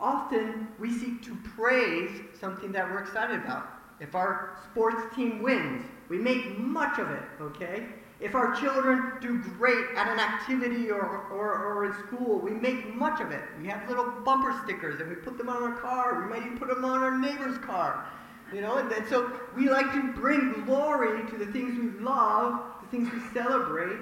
Often 0.00 0.68
we 0.78 0.90
seek 0.90 1.22
to 1.24 1.36
praise 1.56 2.10
something 2.40 2.72
that 2.72 2.90
we're 2.90 3.02
excited 3.02 3.40
about. 3.40 3.68
If 4.00 4.14
our 4.14 4.56
sports 4.70 5.14
team 5.14 5.42
wins, 5.42 5.84
we 6.08 6.18
make 6.18 6.58
much 6.58 6.98
of 6.98 7.10
it, 7.10 7.22
okay? 7.40 7.86
If 8.22 8.36
our 8.36 8.54
children 8.54 9.14
do 9.20 9.38
great 9.58 9.84
at 9.96 10.06
an 10.06 10.20
activity 10.20 10.92
or, 10.92 11.26
or, 11.32 11.58
or 11.58 11.86
in 11.86 11.92
school, 12.06 12.38
we 12.38 12.52
make 12.52 12.94
much 12.94 13.20
of 13.20 13.32
it. 13.32 13.42
We 13.60 13.66
have 13.66 13.88
little 13.88 14.08
bumper 14.24 14.58
stickers 14.62 15.00
and 15.00 15.10
we 15.10 15.16
put 15.16 15.36
them 15.36 15.48
on 15.48 15.60
our 15.60 15.76
car. 15.80 16.22
We 16.22 16.30
might 16.30 16.46
even 16.46 16.56
put 16.56 16.68
them 16.68 16.84
on 16.84 17.02
our 17.02 17.18
neighbor's 17.18 17.58
car. 17.58 18.06
You 18.54 18.60
know, 18.60 18.76
and, 18.76 19.08
so 19.08 19.32
we 19.56 19.68
like 19.68 19.92
to 19.92 20.12
bring 20.12 20.64
glory 20.64 21.28
to 21.30 21.36
the 21.36 21.46
things 21.46 21.76
we 21.76 21.98
love, 22.00 22.60
the 22.80 22.86
things 22.96 23.12
we 23.12 23.20
celebrate. 23.34 23.98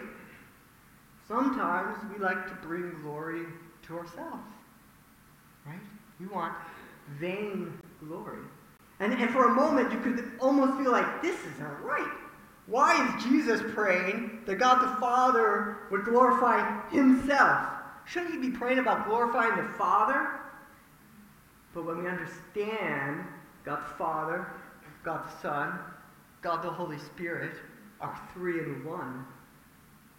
Sometimes 1.26 1.96
we 2.12 2.22
like 2.22 2.46
to 2.48 2.54
bring 2.66 2.90
glory 3.00 3.46
to 3.86 3.98
ourselves. 3.98 4.44
Right? 5.64 5.80
We 6.18 6.26
want 6.26 6.52
vain 7.18 7.72
glory. 8.06 8.40
And, 8.98 9.14
and 9.14 9.30
for 9.30 9.46
a 9.46 9.54
moment, 9.54 9.92
you 9.92 10.00
could 10.00 10.32
almost 10.40 10.78
feel 10.78 10.92
like 10.92 11.22
this 11.22 11.38
isn't 11.54 11.80
right. 11.82 12.12
Why 12.70 13.04
is 13.04 13.24
Jesus 13.24 13.60
praying 13.74 14.42
that 14.46 14.60
God 14.60 14.80
the 14.80 15.00
Father 15.00 15.78
would 15.90 16.04
glorify 16.04 16.88
himself? 16.90 17.66
Shouldn't 18.06 18.32
he 18.32 18.50
be 18.50 18.56
praying 18.56 18.78
about 18.78 19.08
glorifying 19.08 19.56
the 19.56 19.72
Father? 19.72 20.28
But 21.74 21.84
when 21.84 22.04
we 22.04 22.08
understand 22.08 23.24
God 23.64 23.80
the 23.80 23.94
Father, 23.98 24.46
God 25.04 25.24
the 25.24 25.42
Son, 25.42 25.80
God 26.42 26.62
the 26.62 26.70
Holy 26.70 26.98
Spirit 26.98 27.56
are 28.00 28.16
three 28.32 28.60
in 28.60 28.84
one, 28.84 29.26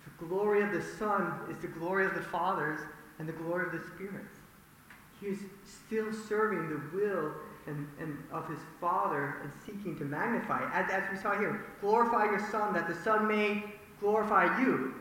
the 0.05 0.25
glory 0.25 0.61
of 0.61 0.73
the 0.73 0.83
Son 0.83 1.33
is 1.49 1.57
the 1.61 1.67
glory 1.67 2.05
of 2.05 2.13
the 2.15 2.21
Father's 2.21 2.81
and 3.17 3.29
the 3.29 3.33
glory 3.33 3.65
of 3.65 3.71
the 3.71 3.87
Spirit's. 3.95 4.39
He 5.21 5.27
is 5.27 5.39
still 5.63 6.11
serving 6.11 6.69
the 6.69 6.97
will 6.97 7.31
and, 7.67 7.87
and 7.99 8.17
of 8.31 8.47
his 8.49 8.59
Father 8.79 9.37
and 9.43 9.51
seeking 9.65 9.97
to 9.97 10.05
magnify. 10.05 10.69
As, 10.73 10.89
as 10.91 11.03
we 11.11 11.17
saw 11.17 11.37
here, 11.37 11.65
glorify 11.81 12.25
your 12.25 12.45
Son 12.51 12.73
that 12.73 12.87
the 12.87 12.95
Son 12.95 13.27
may 13.27 13.63
glorify 13.99 14.59
you. 14.59 14.95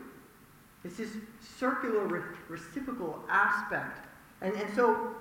It's 0.83 0.97
this 0.97 1.11
circular 1.39 2.05
re- 2.05 2.21
reciprocal 2.49 3.23
aspect. 3.29 4.07
And, 4.41 4.53
and 4.55 4.73
so, 4.75 5.15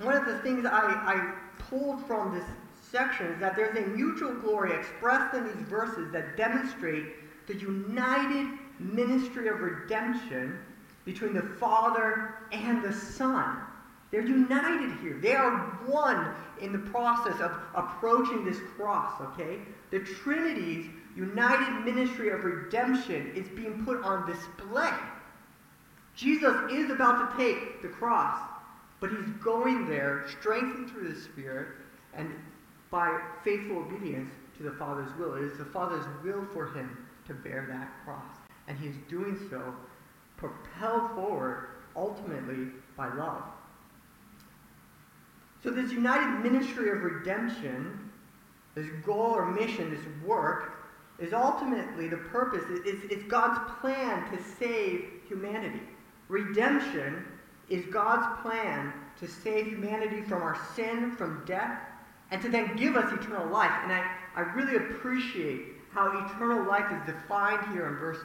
one 0.00 0.16
of 0.16 0.26
the 0.26 0.38
things 0.38 0.64
I, 0.64 0.70
I 0.70 1.34
pulled 1.58 2.04
from 2.06 2.34
this 2.34 2.44
section 2.90 3.26
is 3.26 3.40
that 3.40 3.56
there's 3.56 3.76
a 3.76 3.86
mutual 3.88 4.34
glory 4.34 4.72
expressed 4.72 5.34
in 5.34 5.44
these 5.44 5.68
verses 5.68 6.10
that 6.12 6.36
demonstrate 6.36 7.06
the 7.46 7.54
united 7.54 8.48
ministry 8.78 9.48
of 9.48 9.60
redemption 9.60 10.58
between 11.04 11.34
the 11.34 11.42
Father 11.42 12.34
and 12.52 12.82
the 12.82 12.92
Son. 12.92 13.58
They're 14.14 14.24
united 14.24 14.96
here. 15.00 15.18
They 15.20 15.34
are 15.34 15.56
one 15.86 16.36
in 16.60 16.70
the 16.70 16.78
process 16.78 17.40
of 17.40 17.50
approaching 17.74 18.44
this 18.44 18.58
cross, 18.76 19.20
okay? 19.20 19.58
The 19.90 19.98
Trinity's 19.98 20.86
united 21.16 21.84
ministry 21.84 22.30
of 22.30 22.44
redemption 22.44 23.32
is 23.34 23.48
being 23.48 23.84
put 23.84 24.04
on 24.04 24.24
display. 24.24 24.92
Jesus 26.14 26.54
is 26.70 26.90
about 26.90 27.28
to 27.28 27.36
take 27.36 27.82
the 27.82 27.88
cross, 27.88 28.38
but 29.00 29.10
he's 29.10 29.30
going 29.42 29.88
there 29.88 30.26
strengthened 30.38 30.90
through 30.90 31.12
the 31.12 31.20
Spirit 31.20 31.70
and 32.16 32.30
by 32.92 33.18
faithful 33.42 33.78
obedience 33.78 34.30
to 34.58 34.62
the 34.62 34.76
Father's 34.76 35.10
will. 35.18 35.34
It 35.34 35.42
is 35.42 35.58
the 35.58 35.64
Father's 35.64 36.06
will 36.22 36.46
for 36.52 36.68
him 36.68 37.04
to 37.26 37.34
bear 37.34 37.66
that 37.68 37.90
cross. 38.04 38.36
And 38.68 38.78
he 38.78 38.86
is 38.86 38.96
doing 39.08 39.36
so 39.50 39.74
propelled 40.36 41.10
forward 41.16 41.70
ultimately 41.96 42.68
by 42.96 43.12
love. 43.12 43.42
So, 45.64 45.70
this 45.70 45.92
united 45.92 46.42
ministry 46.42 46.90
of 46.90 47.02
redemption, 47.02 48.10
this 48.74 48.86
goal 49.02 49.32
or 49.32 49.50
mission, 49.50 49.90
this 49.90 50.04
work, 50.22 50.74
is 51.18 51.32
ultimately 51.32 52.06
the 52.06 52.18
purpose. 52.18 52.62
It's, 52.68 53.02
it's 53.10 53.22
God's 53.24 53.58
plan 53.80 54.30
to 54.30 54.42
save 54.58 55.06
humanity. 55.26 55.80
Redemption 56.28 57.24
is 57.70 57.86
God's 57.86 58.42
plan 58.42 58.92
to 59.18 59.26
save 59.26 59.68
humanity 59.68 60.20
from 60.20 60.42
our 60.42 60.58
sin, 60.76 61.16
from 61.16 61.42
death, 61.46 61.80
and 62.30 62.42
to 62.42 62.50
then 62.50 62.76
give 62.76 62.94
us 62.96 63.10
eternal 63.10 63.48
life. 63.48 63.72
And 63.84 63.92
I, 63.92 64.04
I 64.36 64.40
really 64.40 64.76
appreciate 64.76 65.62
how 65.92 66.26
eternal 66.26 66.62
life 66.68 66.92
is 66.92 67.14
defined 67.14 67.72
here 67.72 67.86
in 67.88 67.94
verse 67.94 68.18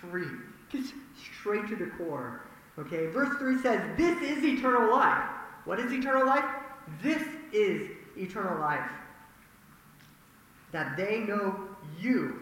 3. 0.00 0.24
Just 0.72 0.94
straight 1.38 1.68
to 1.68 1.76
the 1.76 1.86
core. 1.86 2.40
Okay, 2.80 3.06
verse 3.06 3.36
3 3.38 3.62
says, 3.62 3.80
This 3.96 4.20
is 4.22 4.42
eternal 4.42 4.90
life. 4.90 5.22
What 5.66 5.78
is 5.78 5.92
eternal 5.92 6.26
life? 6.26 6.44
This 7.02 7.22
is 7.52 7.90
eternal 8.16 8.58
life. 8.60 8.90
That 10.72 10.96
they 10.96 11.20
know 11.20 11.68
you, 12.00 12.40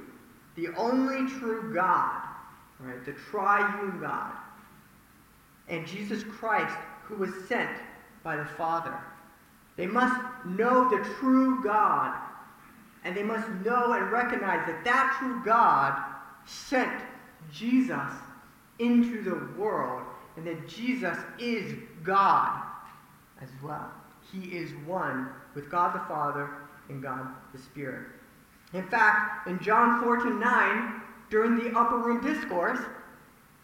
the 0.56 0.68
only 0.76 1.30
true 1.38 1.72
God, 1.72 2.22
right? 2.80 3.04
The 3.04 3.14
triune 3.30 4.00
God, 4.00 4.32
and 5.68 5.86
Jesus 5.86 6.24
Christ, 6.24 6.76
who 7.04 7.16
was 7.16 7.30
sent 7.48 7.70
by 8.22 8.36
the 8.36 8.44
Father. 8.44 8.98
They 9.76 9.86
must 9.86 10.20
know 10.44 10.90
the 10.90 11.08
true 11.20 11.62
God, 11.62 12.14
and 13.04 13.16
they 13.16 13.22
must 13.22 13.48
know 13.64 13.92
and 13.92 14.10
recognize 14.10 14.66
that 14.66 14.84
that 14.84 15.16
true 15.18 15.40
God 15.44 16.02
sent 16.44 17.02
Jesus 17.52 18.10
into 18.78 19.22
the 19.22 19.60
world, 19.60 20.02
and 20.36 20.46
that 20.46 20.68
Jesus 20.68 21.16
is 21.38 21.74
God 22.02 22.62
as 23.40 23.48
well. 23.62 23.90
He 24.32 24.48
is 24.48 24.70
one 24.86 25.28
with 25.54 25.70
God 25.70 25.94
the 25.94 26.06
Father 26.06 26.50
and 26.88 27.02
God 27.02 27.28
the 27.52 27.58
Spirit. 27.58 28.06
In 28.72 28.86
fact, 28.88 29.46
in 29.48 29.58
John 29.60 30.02
14 30.02 30.38
9, 30.38 31.02
during 31.30 31.56
the 31.56 31.76
upper 31.78 31.98
room 31.98 32.20
discourse, 32.20 32.80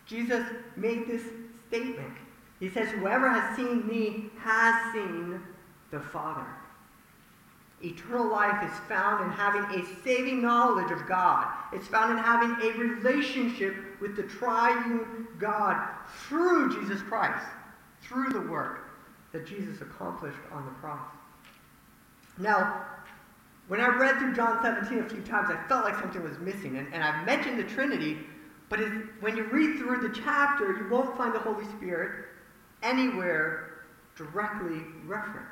Jesus 0.06 0.44
made 0.76 1.06
this 1.06 1.22
statement. 1.68 2.14
He 2.60 2.70
says, 2.70 2.88
Whoever 2.90 3.28
has 3.28 3.56
seen 3.56 3.86
me 3.86 4.30
has 4.38 4.92
seen 4.92 5.40
the 5.90 6.00
Father. 6.00 6.46
Eternal 7.82 8.30
life 8.30 8.64
is 8.64 8.78
found 8.88 9.24
in 9.24 9.30
having 9.30 9.78
a 9.78 10.02
saving 10.02 10.40
knowledge 10.40 10.90
of 10.90 11.06
God. 11.06 11.46
It's 11.72 11.86
found 11.86 12.12
in 12.12 12.18
having 12.18 12.50
a 12.62 12.78
relationship 12.78 13.74
with 14.00 14.16
the 14.16 14.22
triune 14.22 15.26
God 15.38 15.86
through 16.26 16.80
Jesus 16.80 17.02
Christ, 17.02 17.44
through 18.00 18.30
the 18.30 18.40
work 18.40 18.83
that 19.34 19.46
Jesus 19.46 19.80
accomplished 19.82 20.38
on 20.52 20.64
the 20.64 20.70
cross. 20.70 21.10
Now, 22.38 22.86
when 23.66 23.80
I 23.80 23.88
read 23.88 24.16
through 24.18 24.34
John 24.34 24.62
17 24.62 25.00
a 25.00 25.08
few 25.08 25.22
times, 25.22 25.50
I 25.50 25.68
felt 25.68 25.84
like 25.84 25.98
something 25.98 26.22
was 26.22 26.38
missing. 26.38 26.78
And, 26.78 26.86
and 26.94 27.02
I've 27.02 27.26
mentioned 27.26 27.58
the 27.58 27.64
Trinity, 27.64 28.18
but 28.68 28.78
when 29.20 29.36
you 29.36 29.44
read 29.44 29.78
through 29.78 30.08
the 30.08 30.14
chapter, 30.14 30.76
you 30.76 30.88
won't 30.88 31.16
find 31.16 31.34
the 31.34 31.40
Holy 31.40 31.64
Spirit 31.76 32.26
anywhere 32.82 33.82
directly 34.14 34.82
referenced. 35.04 35.50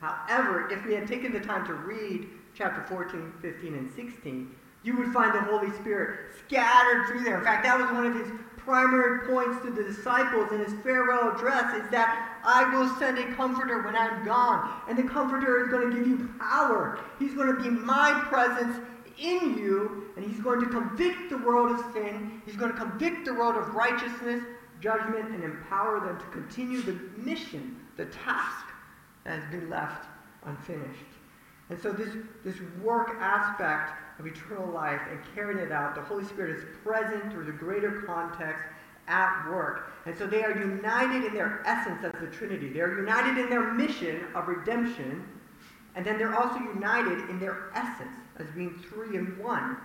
However, 0.00 0.70
if 0.70 0.84
we 0.86 0.94
had 0.94 1.06
taken 1.06 1.30
the 1.30 1.40
time 1.40 1.66
to 1.66 1.74
read 1.74 2.26
chapter 2.54 2.82
14, 2.84 3.34
15, 3.42 3.74
and 3.74 3.90
16, 3.94 4.54
you 4.82 4.96
would 4.96 5.12
find 5.12 5.34
the 5.34 5.42
Holy 5.42 5.70
Spirit 5.76 6.34
scattered 6.46 7.06
through 7.06 7.24
there. 7.24 7.36
In 7.36 7.44
fact, 7.44 7.64
that 7.64 7.78
was 7.78 7.90
one 7.90 8.06
of 8.06 8.14
his 8.14 8.32
primary 8.64 9.26
points 9.26 9.62
to 9.64 9.70
the 9.70 9.82
disciples 9.82 10.52
in 10.52 10.60
his 10.60 10.72
farewell 10.82 11.34
address 11.34 11.74
is 11.74 11.90
that 11.90 12.40
I 12.44 12.74
will 12.74 12.88
send 12.98 13.18
a 13.18 13.34
comforter 13.34 13.82
when 13.82 13.96
I'm 13.96 14.24
gone. 14.24 14.82
And 14.88 14.98
the 14.98 15.02
comforter 15.02 15.64
is 15.64 15.68
going 15.68 15.90
to 15.90 15.96
give 15.96 16.06
you 16.06 16.30
power. 16.38 17.00
He's 17.18 17.34
going 17.34 17.54
to 17.54 17.62
be 17.62 17.70
my 17.70 18.24
presence 18.28 18.76
in 19.18 19.58
you, 19.58 20.10
and 20.16 20.24
he's 20.24 20.40
going 20.40 20.60
to 20.60 20.66
convict 20.66 21.30
the 21.30 21.38
world 21.38 21.78
of 21.78 21.92
sin. 21.92 22.40
He's 22.46 22.56
going 22.56 22.72
to 22.72 22.78
convict 22.78 23.26
the 23.26 23.34
world 23.34 23.56
of 23.56 23.74
righteousness, 23.74 24.42
judgment, 24.80 25.30
and 25.30 25.44
empower 25.44 26.00
them 26.00 26.18
to 26.18 26.26
continue 26.26 26.82
the 26.82 26.98
mission, 27.16 27.76
the 27.96 28.06
task 28.06 28.66
that 29.24 29.40
has 29.40 29.50
been 29.50 29.68
left 29.68 30.06
unfinished. 30.44 31.04
And 31.68 31.80
so 31.80 31.92
this, 31.92 32.08
this 32.44 32.56
work 32.82 33.16
aspect 33.20 33.92
of 34.20 34.26
eternal 34.26 34.70
life 34.70 35.00
and 35.10 35.18
carrying 35.34 35.58
it 35.58 35.72
out, 35.72 35.94
the 35.94 36.02
Holy 36.02 36.24
Spirit 36.24 36.58
is 36.58 36.64
present 36.84 37.32
through 37.32 37.44
the 37.44 37.52
greater 37.52 38.02
context 38.02 38.62
at 39.08 39.48
work. 39.50 39.92
And 40.06 40.16
so 40.16 40.26
they 40.26 40.44
are 40.44 40.56
united 40.56 41.24
in 41.24 41.34
their 41.34 41.62
essence 41.66 42.04
as 42.04 42.12
the 42.20 42.28
Trinity. 42.28 42.72
They're 42.72 42.98
united 42.98 43.38
in 43.38 43.50
their 43.50 43.72
mission 43.72 44.24
of 44.34 44.46
redemption, 44.46 45.26
and 45.96 46.04
then 46.04 46.18
they're 46.18 46.38
also 46.38 46.58
united 46.58 47.30
in 47.30 47.40
their 47.40 47.70
essence 47.74 48.14
as 48.38 48.46
being 48.54 48.78
three 48.90 49.16
in 49.16 49.38
one. 49.38 49.76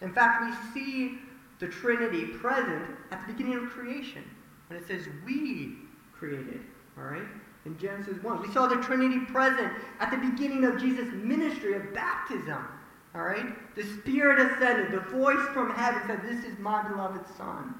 In 0.00 0.12
fact, 0.12 0.44
we 0.44 0.72
see 0.72 1.18
the 1.58 1.68
Trinity 1.68 2.26
present 2.26 2.86
at 3.10 3.26
the 3.26 3.32
beginning 3.32 3.58
of 3.58 3.68
creation 3.70 4.24
when 4.68 4.78
it 4.78 4.86
says 4.86 5.06
we 5.26 5.74
created, 6.12 6.60
all 6.96 7.04
right? 7.04 7.26
In 7.66 7.76
Genesis 7.78 8.22
1. 8.22 8.40
We 8.40 8.50
saw 8.52 8.66
the 8.66 8.76
Trinity 8.76 9.20
present 9.26 9.70
at 9.98 10.10
the 10.10 10.16
beginning 10.16 10.64
of 10.64 10.80
Jesus' 10.80 11.12
ministry 11.12 11.74
of 11.74 11.92
baptism. 11.92 12.64
All 13.14 13.22
right? 13.22 13.74
The 13.74 13.82
Spirit 13.82 14.40
ascended. 14.40 14.92
The 14.92 15.00
voice 15.00 15.44
from 15.52 15.74
heaven 15.74 16.02
said, 16.06 16.22
This 16.22 16.44
is 16.44 16.58
my 16.58 16.86
beloved 16.88 17.26
Son. 17.36 17.74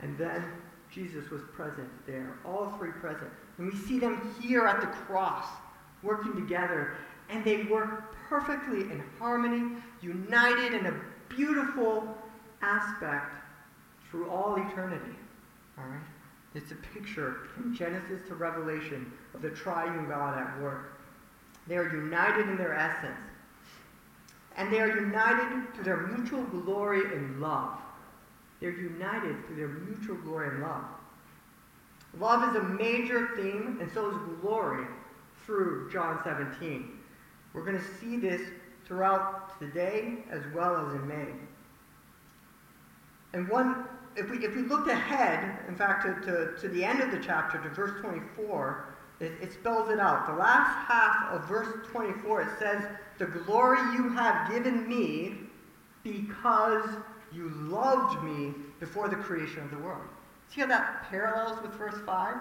And 0.00 0.18
then 0.18 0.44
Jesus 0.90 1.30
was 1.30 1.42
present 1.54 1.88
there, 2.06 2.38
all 2.44 2.74
three 2.78 2.90
present. 2.90 3.30
And 3.58 3.72
we 3.72 3.78
see 3.78 3.98
them 3.98 4.34
here 4.40 4.66
at 4.66 4.80
the 4.80 4.86
cross, 4.86 5.46
working 6.02 6.34
together. 6.34 6.94
And 7.30 7.44
they 7.44 7.64
work 7.64 8.14
perfectly 8.28 8.80
in 8.82 9.02
harmony, 9.18 9.76
united 10.02 10.74
in 10.74 10.86
a 10.86 10.94
beautiful 11.28 12.06
aspect 12.60 13.34
through 14.10 14.28
all 14.28 14.56
eternity. 14.56 15.16
All 15.78 15.84
right? 15.84 16.00
It's 16.54 16.70
a 16.70 16.76
picture 16.76 17.48
from 17.54 17.74
Genesis 17.74 18.20
to 18.28 18.34
Revelation 18.34 19.10
of 19.34 19.42
the 19.42 19.50
triune 19.50 20.08
God 20.08 20.38
at 20.38 20.60
work. 20.60 21.00
They 21.66 21.76
are 21.76 21.92
united 21.92 22.48
in 22.48 22.56
their 22.56 22.74
essence. 22.74 23.18
And 24.56 24.72
they 24.72 24.80
are 24.80 24.88
united 24.88 25.74
through 25.74 25.84
their 25.84 26.06
mutual 26.06 26.44
glory 26.44 27.02
and 27.14 27.40
love. 27.40 27.78
They're 28.60 28.70
united 28.70 29.46
through 29.46 29.56
their 29.56 29.68
mutual 29.68 30.16
glory 30.16 30.48
and 30.48 30.62
love. 30.62 30.84
Love 32.18 32.48
is 32.48 32.62
a 32.62 32.64
major 32.64 33.30
theme, 33.36 33.78
and 33.80 33.90
so 33.92 34.10
is 34.10 34.16
glory 34.40 34.86
through 35.44 35.90
John 35.90 36.20
17. 36.22 36.98
We're 37.52 37.64
going 37.64 37.78
to 37.78 37.84
see 38.00 38.16
this 38.16 38.40
throughout 38.86 39.58
today 39.58 40.18
as 40.30 40.42
well 40.54 40.76
as 40.76 40.94
in 40.94 41.06
May. 41.08 41.26
And 43.32 43.48
one, 43.48 43.84
if 44.16 44.30
we, 44.30 44.38
if 44.44 44.54
we 44.54 44.62
looked 44.62 44.88
ahead, 44.88 45.58
in 45.68 45.74
fact, 45.74 46.04
to, 46.04 46.30
to, 46.30 46.60
to 46.60 46.68
the 46.68 46.84
end 46.84 47.00
of 47.00 47.10
the 47.10 47.18
chapter, 47.18 47.60
to 47.60 47.68
verse 47.70 48.00
24, 48.00 48.93
it, 49.20 49.32
it 49.40 49.52
spells 49.52 49.90
it 49.90 49.98
out. 49.98 50.26
The 50.26 50.34
last 50.34 50.86
half 50.86 51.32
of 51.32 51.48
verse 51.48 51.68
24, 51.90 52.42
it 52.42 52.48
says, 52.58 52.84
The 53.18 53.26
glory 53.26 53.78
you 53.94 54.08
have 54.10 54.50
given 54.50 54.88
me 54.88 55.34
because 56.02 56.88
you 57.32 57.50
loved 57.68 58.22
me 58.22 58.52
before 58.80 59.08
the 59.08 59.16
creation 59.16 59.60
of 59.60 59.70
the 59.70 59.78
world. 59.78 60.04
See 60.52 60.60
how 60.60 60.66
that 60.68 61.04
parallels 61.10 61.60
with 61.62 61.72
verse 61.72 61.96
5? 62.04 62.36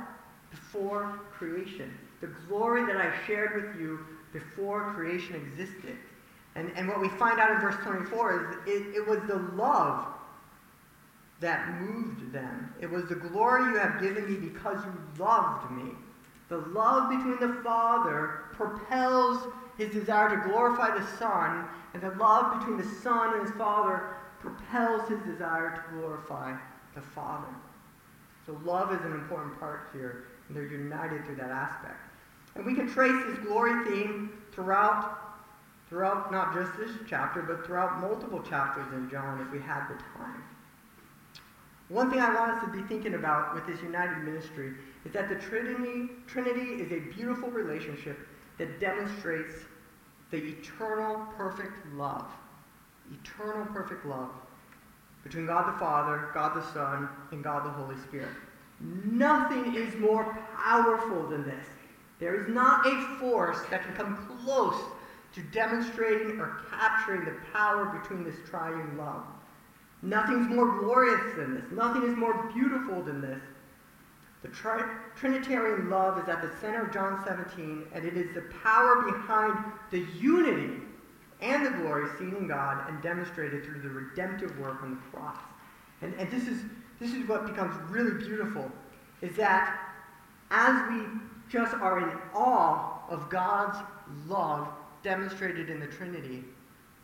Before 0.52 1.20
creation. 1.32 1.92
The 2.22 2.30
glory 2.48 2.86
that 2.86 2.98
I 2.98 3.14
shared 3.26 3.56
with 3.56 3.82
you 3.82 4.00
before 4.32 4.94
creation 4.94 5.36
existed. 5.36 5.98
And, 6.56 6.72
and 6.76 6.88
what 6.88 7.02
we 7.02 7.10
find 7.10 7.40
out 7.40 7.52
in 7.52 7.60
verse 7.60 7.76
24 7.84 8.60
is 8.68 8.82
it, 8.82 8.96
it 8.96 9.08
was 9.08 9.20
the 9.28 9.38
love 9.56 10.06
that 11.40 11.82
moved 11.82 12.32
them. 12.32 12.74
It 12.80 12.90
was 12.90 13.06
the 13.06 13.16
glory 13.16 13.72
you 13.72 13.78
have 13.78 14.00
given 14.02 14.30
me 14.30 14.38
because 14.38 14.78
you 14.86 15.24
loved 15.24 15.72
me. 15.72 15.92
The 16.54 16.70
love 16.70 17.10
between 17.10 17.40
the 17.40 17.64
Father 17.64 18.42
propels 18.52 19.48
his 19.76 19.92
desire 19.92 20.30
to 20.30 20.48
glorify 20.48 20.96
the 20.96 21.04
Son, 21.18 21.66
and 21.96 22.04
the 22.04 22.12
love 22.12 22.60
between 22.60 22.78
the 22.78 22.96
Son 23.02 23.34
and 23.34 23.48
his 23.48 23.58
Father 23.58 24.18
propels 24.40 25.10
his 25.10 25.20
desire 25.22 25.76
to 25.76 25.98
glorify 25.98 26.56
the 26.94 27.02
Father. 27.02 27.48
So 28.46 28.56
love 28.64 28.94
is 28.94 29.04
an 29.04 29.14
important 29.14 29.60
part 29.60 29.90
here, 29.94 30.26
and 30.48 30.56
they're 30.56 30.68
united 30.68 31.26
through 31.26 31.38
that 31.38 31.50
aspect. 31.50 31.98
And 32.54 32.64
we 32.64 32.76
can 32.76 32.88
trace 32.88 33.26
this 33.26 33.40
glory 33.40 33.84
theme 33.90 34.32
throughout, 34.52 35.40
throughout 35.90 36.32
not 36.32 36.54
just 36.54 36.78
this 36.78 36.92
chapter, 37.10 37.42
but 37.42 37.66
throughout 37.66 38.00
multiple 38.00 38.44
chapters 38.44 38.94
in 38.94 39.10
John 39.10 39.42
if 39.42 39.52
we 39.52 39.60
had 39.60 39.88
the 39.88 39.96
time. 40.20 40.44
One 41.90 42.10
thing 42.10 42.20
I 42.20 42.34
want 42.34 42.52
us 42.52 42.64
to 42.64 42.72
be 42.72 42.88
thinking 42.88 43.16
about 43.16 43.54
with 43.54 43.68
this 43.68 43.82
united 43.82 44.24
ministry 44.24 44.74
is 45.06 45.12
that 45.12 45.30
the 45.30 45.36
Trinity, 45.36 46.10
Trinity 46.28 46.82
is 46.82 46.92
a 46.92 47.00
beautiful 47.14 47.50
relationship 47.50 48.18
that 48.58 48.80
demonstrates 48.80 49.56
the 50.32 50.38
eternal 50.38 51.28
perfect 51.38 51.76
love. 51.94 52.26
Eternal 53.22 53.66
perfect 53.68 54.06
love 54.06 54.30
between 55.24 55.46
God 55.46 55.74
the 55.74 55.80
Father, 55.80 56.30
God 56.34 56.56
the 56.56 56.74
Son, 56.74 57.10
and 57.32 57.44
God 57.44 57.66
the 57.66 57.70
Holy 57.70 57.98
Spirit. 58.02 58.30
Nothing 58.80 59.76
is 59.76 59.96
more 59.96 60.38
powerful 60.56 61.28
than 61.28 61.46
this. 61.46 61.66
There 62.20 62.36
is 62.36 62.48
not 62.48 62.86
a 62.86 63.18
force 63.20 63.60
that 63.70 63.84
can 63.84 63.94
come 63.96 64.40
close 64.44 64.80
to 65.34 65.42
demonstrating 65.52 66.40
or 66.40 66.62
capturing 66.70 67.26
the 67.26 67.36
power 67.54 67.86
between 67.86 68.24
this 68.24 68.36
triune 68.50 68.98
love. 68.98 69.24
Nothing's 70.04 70.50
more 70.50 70.80
glorious 70.80 71.34
than 71.38 71.56
this. 71.56 71.64
Nothing 71.72 72.04
is 72.04 72.16
more 72.16 72.52
beautiful 72.54 73.02
than 73.02 73.22
this. 73.22 73.42
The 74.42 74.50
tri- 74.50 74.86
Trinitarian 75.16 75.90
love 75.90 76.22
is 76.22 76.28
at 76.28 76.42
the 76.42 76.52
center 76.60 76.84
of 76.84 76.94
John 76.94 77.24
17, 77.26 77.86
and 77.94 78.06
it 78.06 78.18
is 78.18 78.36
the 78.36 78.44
power 78.62 79.04
behind 79.10 79.58
the 79.92 80.06
unity 80.20 80.82
and 81.40 81.66
the 81.66 81.72
glory 81.72 82.10
seen 82.20 82.36
in 82.36 82.48
God 82.48 82.90
and 82.90 83.02
demonstrated 83.02 83.64
through 83.64 83.82
the 83.82 83.90
redemptive 83.90 84.60
work 84.60 84.84
on 84.84 84.92
the 84.92 85.18
cross. 85.18 85.38
And, 86.02 86.14
and 86.16 86.30
this, 86.30 86.50
is, 86.50 86.64
this 87.00 87.14
is 87.14 87.26
what 87.30 87.46
becomes 87.46 87.74
really 87.90 88.26
beautiful, 88.26 88.70
is 89.22 89.38
that 89.38 89.80
as 90.52 90.90
we 90.90 91.06
just 91.50 91.74
are 91.76 92.00
in 92.00 92.18
awe 92.36 93.00
of 93.08 93.30
God's 93.30 93.78
love 94.28 94.68
demonstrated 95.02 95.70
in 95.70 95.80
the 95.80 95.88
Trinity, 95.88 96.44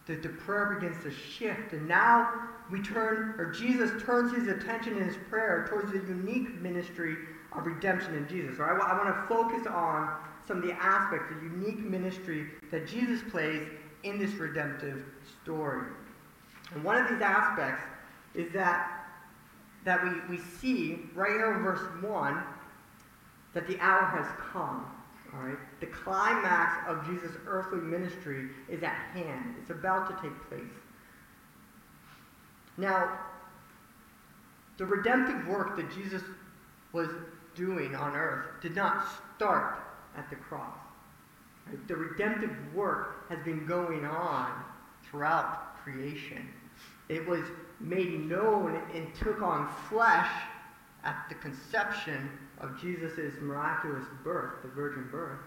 that 0.06 0.22
the 0.22 0.30
prayer 0.30 0.78
begins 0.78 1.02
to 1.04 1.12
shift. 1.12 1.72
And 1.72 1.88
now 1.88 2.50
we 2.72 2.82
turn, 2.82 3.36
or 3.38 3.52
Jesus 3.52 4.02
turns 4.04 4.34
his 4.34 4.48
attention 4.48 4.98
in 4.98 5.04
his 5.04 5.18
prayer 5.30 5.66
towards 5.70 5.92
the 5.92 6.00
unique 6.00 6.62
ministry 6.62 7.16
of 7.54 7.66
redemption 7.66 8.16
in 8.16 8.28
Jesus. 8.28 8.60
Or 8.60 8.66
I, 8.66 8.94
I 8.94 9.04
want 9.04 9.16
to 9.16 9.28
focus 9.28 9.66
on 9.68 10.10
some 10.48 10.58
of 10.58 10.64
the 10.64 10.74
aspects, 10.74 11.34
the 11.34 11.44
unique 11.44 11.80
ministry 11.80 12.48
that 12.72 12.88
Jesus 12.88 13.22
plays 13.32 13.68
in 14.04 14.20
this 14.20 14.34
redemptive 14.34 15.04
story. 15.42 15.88
And 16.74 16.84
one 16.84 16.98
of 16.98 17.10
these 17.10 17.22
aspects 17.22 17.84
is 18.36 18.52
that, 18.54 19.06
that 19.86 20.04
we, 20.04 20.38
we 20.38 20.44
see 20.44 21.00
right 21.16 21.32
here 21.32 21.54
in 21.54 21.64
verse 21.64 21.82
1 22.02 22.44
that 23.54 23.68
the 23.68 23.80
hour 23.80 24.06
has 24.06 24.26
come. 24.52 24.86
All 25.34 25.42
right? 25.42 25.58
The 25.80 25.88
climax 25.88 26.88
of 26.88 27.06
Jesus' 27.06 27.36
earthly 27.48 27.80
ministry 27.80 28.50
is 28.68 28.84
at 28.84 28.96
hand. 29.14 29.56
It's 29.60 29.72
about 29.72 30.08
to 30.08 30.28
take 30.28 30.50
place. 30.50 30.62
Now, 32.80 33.20
the 34.78 34.86
redemptive 34.86 35.48
work 35.48 35.76
that 35.76 35.92
Jesus 35.92 36.22
was 36.94 37.10
doing 37.54 37.94
on 37.94 38.16
earth 38.16 38.62
did 38.62 38.74
not 38.74 39.06
start 39.36 39.80
at 40.16 40.30
the 40.30 40.38
cross. 40.38 40.78
Right? 41.68 41.88
The 41.90 41.96
redemptive 41.98 42.56
work 42.74 43.28
has 43.30 43.40
been 43.44 43.66
going 43.66 44.06
on 44.06 44.64
throughout 45.04 45.76
creation. 45.84 46.48
It 47.10 47.28
was 47.28 47.44
made 47.82 48.26
known 48.28 48.82
and 48.94 49.14
took 49.14 49.42
on 49.42 49.70
flesh 49.90 50.32
at 51.04 51.26
the 51.28 51.36
conception 51.36 52.30
of 52.60 52.80
Jesus' 52.80 53.34
miraculous 53.42 54.06
birth, 54.24 54.62
the 54.62 54.70
virgin 54.70 55.10
birth. 55.12 55.40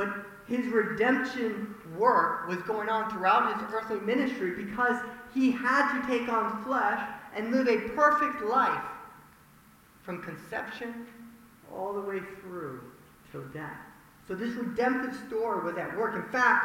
But 0.00 0.24
his 0.46 0.64
redemption 0.68 1.74
work 1.98 2.48
was 2.48 2.56
going 2.62 2.88
on 2.88 3.10
throughout 3.10 3.52
his 3.52 3.70
earthly 3.70 4.00
ministry 4.00 4.52
because 4.52 4.96
he 5.34 5.50
had 5.50 6.00
to 6.00 6.06
take 6.06 6.26
on 6.26 6.64
flesh 6.64 7.06
and 7.36 7.52
live 7.52 7.68
a 7.68 7.90
perfect 7.90 8.40
life 8.40 8.82
from 10.02 10.22
conception 10.22 11.06
all 11.70 11.92
the 11.92 12.00
way 12.00 12.20
through 12.40 12.80
till 13.30 13.42
death. 13.48 13.76
So 14.26 14.34
this 14.34 14.54
redemptive 14.54 15.14
story 15.28 15.62
was 15.62 15.76
at 15.76 15.94
work. 15.98 16.16
In 16.16 16.32
fact, 16.32 16.64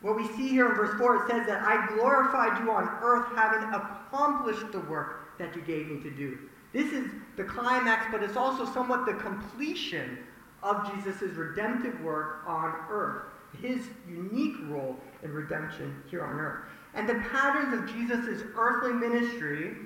what 0.00 0.16
we 0.16 0.26
see 0.36 0.48
here 0.48 0.68
in 0.68 0.74
verse 0.74 0.98
4, 0.98 1.14
it 1.14 1.30
says 1.30 1.46
that 1.46 1.62
I 1.62 1.94
glorified 1.94 2.60
you 2.60 2.72
on 2.72 2.88
earth 3.02 3.28
having 3.36 3.68
accomplished 3.72 4.72
the 4.72 4.80
work 4.80 5.38
that 5.38 5.54
you 5.54 5.62
gave 5.62 5.86
me 5.86 6.02
to 6.02 6.10
do. 6.10 6.40
This 6.72 6.92
is 6.92 7.08
the 7.36 7.44
climax, 7.44 8.06
but 8.10 8.20
it's 8.20 8.36
also 8.36 8.66
somewhat 8.66 9.06
the 9.06 9.14
completion 9.14 10.18
of 10.62 10.92
Jesus' 10.94 11.22
redemptive 11.22 12.00
work 12.00 12.44
on 12.46 12.74
earth, 12.88 13.22
his 13.60 13.88
unique 14.08 14.56
role 14.68 14.96
in 15.22 15.32
redemption 15.32 16.02
here 16.08 16.24
on 16.24 16.38
earth. 16.38 16.64
And 16.94 17.08
the 17.08 17.14
patterns 17.30 17.74
of 17.74 17.94
Jesus' 17.94 18.42
earthly 18.54 18.92
ministry, 18.92 19.76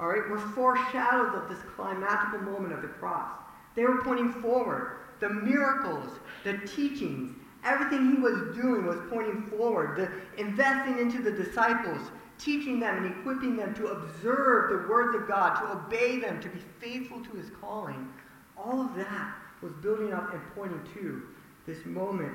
all 0.00 0.08
right, 0.08 0.28
were 0.28 0.38
foreshadows 0.38 1.34
of 1.34 1.48
this 1.48 1.58
climactical 1.76 2.42
moment 2.42 2.72
of 2.72 2.82
the 2.82 2.88
cross. 2.88 3.30
They 3.74 3.84
were 3.84 4.02
pointing 4.02 4.32
forward. 4.32 4.98
The 5.20 5.30
miracles, 5.30 6.08
the 6.44 6.58
teachings, 6.66 7.34
everything 7.64 8.16
he 8.16 8.20
was 8.20 8.54
doing 8.54 8.84
was 8.86 8.98
pointing 9.08 9.46
forward. 9.50 9.96
The 9.96 10.40
investing 10.40 10.98
into 10.98 11.22
the 11.22 11.30
disciples, 11.30 12.10
teaching 12.38 12.78
them 12.80 13.04
and 13.04 13.14
equipping 13.14 13.56
them 13.56 13.74
to 13.74 13.86
observe 13.86 14.70
the 14.70 14.88
words 14.88 15.16
of 15.16 15.26
God, 15.28 15.54
to 15.60 15.72
obey 15.72 16.18
them, 16.18 16.40
to 16.40 16.48
be 16.48 16.60
faithful 16.80 17.22
to 17.24 17.30
his 17.36 17.50
calling. 17.60 18.08
All 18.56 18.80
of 18.80 18.94
that 18.96 19.34
was 19.62 19.72
building 19.74 20.12
up 20.12 20.32
and 20.32 20.42
pointing 20.54 20.80
to 20.94 21.22
this 21.66 21.84
moment 21.84 22.34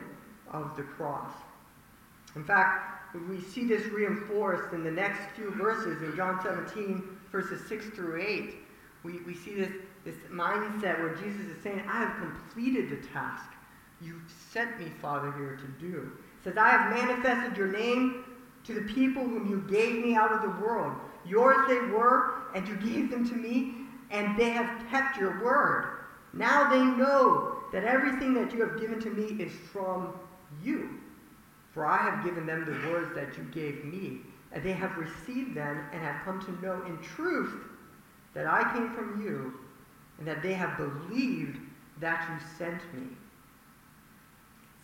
of 0.52 0.76
the 0.76 0.84
cross. 0.84 1.32
In 2.36 2.44
fact, 2.44 3.16
we 3.30 3.42
see 3.42 3.66
this 3.66 3.86
reinforced 3.88 4.74
in 4.74 4.84
the 4.84 4.92
next 4.92 5.20
few 5.36 5.52
verses 5.52 6.02
in 6.02 6.16
John 6.16 6.40
17, 6.42 7.04
verses 7.32 7.68
6 7.68 7.88
through 7.88 8.22
8. 8.22 8.56
We, 9.04 9.20
we 9.22 9.34
see 9.34 9.54
this, 9.54 9.72
this 10.06 10.16
mindset 10.32 11.00
where 11.00 11.16
Jesus 11.16 11.46
is 11.46 11.62
saying, 11.64 11.84
I 11.88 12.00
have 12.00 12.16
completed 12.18 12.90
the 12.90 13.08
task 13.08 13.46
you've 14.04 14.32
sent 14.52 14.80
me, 14.80 14.88
Father, 15.02 15.32
here 15.34 15.58
to 15.58 15.86
do. 15.86 16.12
Says, 16.44 16.58
I 16.58 16.70
have 16.70 16.92
manifested 16.92 17.56
your 17.56 17.68
name 17.68 18.26
to 18.66 18.74
the 18.74 18.94
people 18.94 19.24
whom 19.24 19.50
you 19.50 19.64
gave 19.70 20.04
me 20.04 20.16
out 20.16 20.32
of 20.32 20.42
the 20.42 20.64
world. 20.64 20.94
Yours 21.26 21.58
they 21.68 21.80
were, 21.80 22.44
and 22.56 22.68
you 22.68 22.76
gave 22.78 23.12
them 23.12 23.28
to 23.30 23.36
me, 23.36 23.74
and 24.10 24.38
they 24.38 24.50
have 24.50 24.90
kept 24.90 25.18
your 25.18 25.44
word. 25.44 26.01
Now 26.34 26.70
they 26.70 26.84
know 26.84 27.58
that 27.74 27.84
everything 27.84 28.34
that 28.36 28.54
you 28.54 28.62
have 28.62 28.80
given 28.80 29.00
to 29.02 29.10
me 29.10 29.44
is 29.44 29.52
from 29.72 30.14
you. 30.64 30.90
For 31.74 31.86
I 31.86 31.98
have 31.98 32.24
given 32.24 32.46
them 32.46 32.66
the 32.66 32.90
words 32.90 33.14
that 33.16 33.38
you 33.38 33.44
gave 33.46 33.86
me, 33.86 34.20
and 34.52 34.64
they 34.64 34.74
have 34.74 34.98
received 34.98 35.56
them 35.56 35.86
and 35.94 36.02
have 36.02 36.24
come 36.26 36.42
to 36.42 36.66
know 36.66 36.84
in 36.86 36.98
truth 37.00 37.54
that 38.34 38.46
I 38.46 38.64
came 38.74 38.94
from 38.94 39.22
you, 39.26 39.54
and 40.18 40.28
that 40.28 40.44
they 40.44 40.54
have 40.54 40.78
believed 40.78 41.58
that 42.00 42.30
you 42.30 42.48
sent 42.58 42.82
me. 42.94 43.08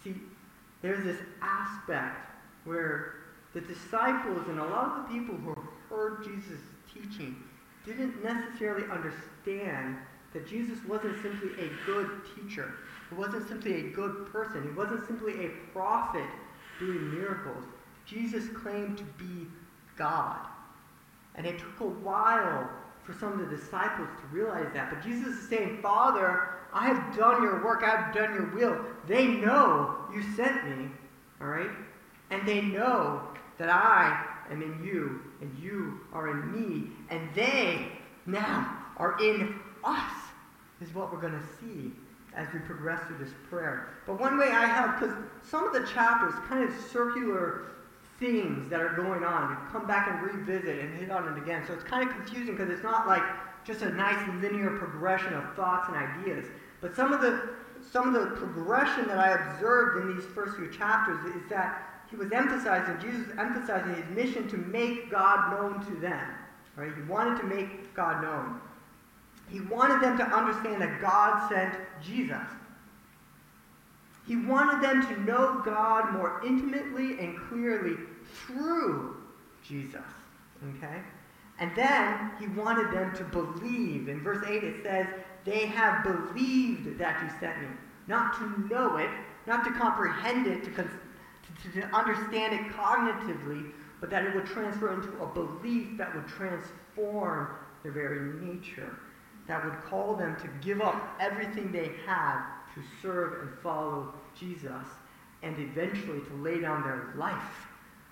See, 0.03 0.15
there's 0.81 1.03
this 1.03 1.19
aspect 1.41 2.29
where 2.65 3.15
the 3.53 3.62
disciples 3.62 4.47
and 4.47 4.60
a 4.60 4.65
lot 4.65 4.86
of 4.86 5.03
the 5.03 5.19
people 5.19 5.36
who 5.36 5.55
heard 5.89 6.23
Jesus' 6.23 6.60
teaching 6.93 7.36
didn't 7.86 8.23
necessarily 8.23 8.83
understand 8.91 9.97
that 10.38 10.47
Jesus 10.47 10.78
wasn't 10.88 11.19
simply 11.23 11.50
a 11.65 11.69
good 11.88 12.10
teacher. 12.36 12.76
He 13.10 13.15
wasn't 13.15 13.47
simply 13.47 13.88
a 13.88 13.89
good 13.89 14.32
person. 14.32 14.62
He 14.62 14.69
wasn't 14.69 15.08
simply 15.08 15.45
a 15.45 15.50
prophet 15.73 16.28
doing 16.80 17.12
miracles. 17.12 17.63
Jesus 18.06 18.47
claimed 18.50 19.00
to 19.00 19.04
be 19.17 19.47
God. 19.97 20.45
And 21.34 21.47
it 21.47 21.58
took 21.58 21.80
a 21.80 21.88
while 21.88 22.69
for 23.04 23.13
some 23.13 23.34
of 23.34 23.39
the 23.39 23.56
disciples 23.56 24.10
to 24.21 24.36
realize 24.36 24.67
that. 24.76 24.91
But 24.91 25.04
Jesus 25.04 25.38
is 25.38 25.50
saying, 25.50 25.80
Father, 25.82 26.50
I 26.71 26.88
have 26.88 27.17
done 27.17 27.41
your 27.41 27.63
work. 27.63 27.82
I 27.84 28.00
have 28.00 28.13
done 28.13 28.36
your 28.36 28.54
will. 28.54 28.86
They 29.08 29.26
know 29.26 29.95
you 30.13 30.21
sent 30.36 30.69
me. 30.69 30.88
All 31.41 31.47
right? 31.47 31.71
And 32.30 32.47
they 32.47 32.62
know 32.62 33.23
that 33.58 33.69
I 33.69 34.23
am 34.52 34.62
in 34.62 34.84
you 34.84 35.21
and 35.41 35.58
you 35.60 36.02
are 36.13 36.30
in 36.30 36.52
me. 36.52 36.91
And 37.10 37.28
they 37.34 37.88
now 38.28 38.84
are 38.97 39.17
in 39.19 39.60
us, 39.84 40.12
is 40.81 40.93
what 40.93 41.11
we're 41.11 41.21
going 41.21 41.33
to 41.33 41.45
see 41.59 41.91
as 42.35 42.47
we 42.53 42.59
progress 42.59 43.01
through 43.07 43.17
this 43.17 43.33
prayer. 43.49 43.89
But 44.05 44.19
one 44.19 44.37
way 44.37 44.49
I 44.49 44.65
have, 44.65 44.99
because 44.99 45.15
some 45.43 45.65
of 45.65 45.73
the 45.73 45.87
chapters 45.91 46.33
kind 46.47 46.63
of 46.63 46.71
circular 46.91 47.71
themes 48.19 48.69
that 48.69 48.79
are 48.79 48.95
going 48.95 49.23
on. 49.23 49.51
You 49.51 49.57
come 49.71 49.87
back 49.87 50.09
and 50.09 50.21
revisit 50.21 50.79
and 50.79 50.97
hit 50.97 51.11
on 51.11 51.27
it 51.27 51.41
again. 51.41 51.63
So 51.67 51.73
it's 51.73 51.83
kind 51.83 52.07
of 52.07 52.15
confusing 52.15 52.55
because 52.55 52.69
it's 52.69 52.83
not 52.83 53.07
like 53.07 53.23
just 53.63 53.81
a 53.81 53.89
nice 53.91 54.19
linear 54.41 54.71
progression 54.71 55.33
of 55.33 55.55
thoughts 55.55 55.89
and 55.89 55.97
ideas. 55.97 56.45
But 56.81 56.95
some 56.95 57.13
of 57.13 57.21
the 57.21 57.49
some 57.91 58.13
of 58.13 58.21
the 58.21 58.35
progression 58.35 59.07
that 59.07 59.17
I 59.17 59.29
observed 59.29 60.01
in 60.01 60.15
these 60.15 60.25
first 60.25 60.57
few 60.57 60.69
chapters 60.69 61.23
is 61.35 61.49
that 61.49 62.03
he 62.09 62.15
was 62.15 62.31
emphasizing, 62.31 62.99
Jesus 62.99 63.27
emphasizing 63.37 63.95
his 63.95 64.05
mission 64.15 64.47
to 64.49 64.57
make 64.57 65.11
God 65.11 65.51
known 65.51 65.85
to 65.85 66.01
them. 66.01 66.27
Right? 66.75 66.91
He 66.95 67.01
wanted 67.03 67.39
to 67.41 67.43
make 67.45 67.93
God 67.93 68.21
known. 68.21 68.59
He 69.49 69.62
wanted 69.62 70.01
them 70.01 70.17
to 70.17 70.23
understand 70.25 70.81
that 70.81 71.01
God 71.01 71.49
sent 71.49 71.75
Jesus. 72.03 72.38
He 74.27 74.36
wanted 74.36 74.83
them 74.83 75.07
to 75.07 75.21
know 75.21 75.62
God 75.63 76.12
more 76.12 76.41
intimately 76.45 77.17
and 77.19 77.38
clearly 77.47 77.95
through 78.33 79.15
Jesus. 79.63 80.01
Okay? 80.75 80.97
And 81.60 81.71
then 81.75 82.31
he 82.39 82.47
wanted 82.47 82.91
them 82.91 83.15
to 83.15 83.23
believe. 83.23 84.10
In 84.10 84.21
verse 84.21 84.45
8 84.45 84.63
it 84.63 84.83
says, 84.83 85.07
They 85.45 85.65
have 85.67 86.03
believed 86.03 86.99
that 86.99 87.23
you 87.23 87.29
sent 87.39 87.62
me. 87.62 87.67
Not 88.07 88.38
to 88.38 88.67
know 88.69 88.97
it, 88.97 89.10
not 89.47 89.63
to 89.63 89.71
comprehend 89.71 90.47
it, 90.47 90.63
to, 90.65 90.71
con- 90.71 90.91
to, 91.63 91.81
to 91.81 91.88
understand 91.95 92.53
it 92.53 92.71
cognitively, 92.73 93.71
but 93.99 94.10
that 94.10 94.25
it 94.25 94.36
would 94.36 94.45
transfer 94.45 94.93
into 94.93 95.10
a 95.21 95.27
belief 95.27 95.97
that 95.97 96.13
would 96.13 96.27
transform 96.27 97.49
their 97.83 97.91
very 97.91 98.33
nature, 98.45 98.99
that 99.47 99.63
would 99.63 99.79
call 99.81 100.15
them 100.15 100.36
to 100.38 100.47
give 100.65 100.81
up 100.81 101.15
everything 101.19 101.71
they 101.71 101.91
had 102.05 102.43
to 102.75 102.81
serve 103.01 103.41
and 103.41 103.60
follow 103.60 104.13
Jesus, 104.38 104.86
and 105.41 105.57
eventually 105.60 106.19
to 106.19 106.33
lay 106.36 106.60
down 106.60 106.83
their 106.83 107.13
life 107.15 107.67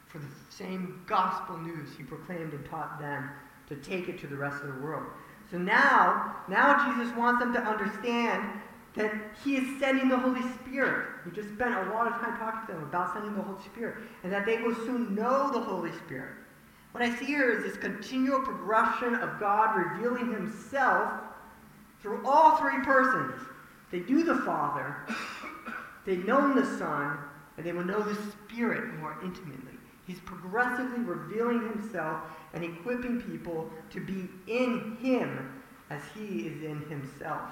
for 0.07 0.19
the 0.19 0.27
same 0.49 1.03
gospel 1.07 1.57
news 1.57 1.89
he 1.97 2.03
proclaimed 2.03 2.53
and 2.53 2.65
taught 2.65 2.99
them 2.99 3.29
to 3.67 3.75
take 3.75 4.07
it 4.07 4.19
to 4.19 4.27
the 4.27 4.35
rest 4.35 4.63
of 4.63 4.73
the 4.73 4.81
world. 4.81 5.05
So 5.51 5.57
now, 5.57 6.37
now 6.47 6.95
Jesus 6.95 7.15
wants 7.15 7.41
them 7.41 7.53
to 7.53 7.59
understand 7.59 8.61
that 8.95 9.13
he 9.43 9.57
is 9.57 9.79
sending 9.79 10.07
the 10.07 10.17
Holy 10.17 10.41
Spirit. 10.63 11.07
We 11.25 11.31
just 11.31 11.49
spent 11.49 11.75
a 11.75 11.91
lot 11.91 12.07
of 12.07 12.13
time 12.13 12.37
talking 12.37 12.65
to 12.67 12.73
them 12.73 12.83
about 12.83 13.13
sending 13.13 13.35
the 13.35 13.41
Holy 13.41 13.61
Spirit, 13.63 13.97
and 14.23 14.31
that 14.31 14.45
they 14.45 14.57
will 14.61 14.73
soon 14.73 15.13
know 15.13 15.51
the 15.51 15.59
Holy 15.59 15.91
Spirit. 15.91 16.33
What 16.95 17.03
I 17.03 17.13
see 17.13 17.25
here 17.25 17.51
is 17.51 17.61
this 17.61 17.75
continual 17.75 18.39
progression 18.39 19.15
of 19.15 19.37
God 19.37 19.75
revealing 19.75 20.31
himself 20.31 21.11
through 22.01 22.25
all 22.25 22.55
three 22.55 22.79
persons. 22.85 23.33
They 23.91 23.99
do 23.99 24.23
the 24.23 24.37
Father, 24.37 24.95
they 26.05 26.15
know 26.15 26.53
the 26.53 26.65
Son, 26.77 27.17
and 27.57 27.65
they 27.65 27.73
will 27.73 27.83
know 27.83 27.99
the 27.99 28.15
Spirit 28.31 28.97
more 29.01 29.17
intimately. 29.21 29.73
He's 30.07 30.21
progressively 30.21 30.99
revealing 30.99 31.69
himself 31.69 32.21
and 32.53 32.63
equipping 32.63 33.21
people 33.23 33.69
to 33.89 33.99
be 33.99 34.29
in 34.47 34.95
him 35.01 35.61
as 35.89 36.01
he 36.17 36.47
is 36.47 36.63
in 36.63 36.79
himself. 36.87 37.49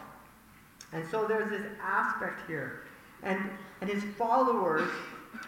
And 0.93 1.05
so 1.11 1.27
there's 1.27 1.49
this 1.49 1.69
aspect 1.81 2.47
here. 2.47 2.83
And, 3.23 3.49
and 3.81 3.89
his 3.89 4.05
followers 4.17 4.89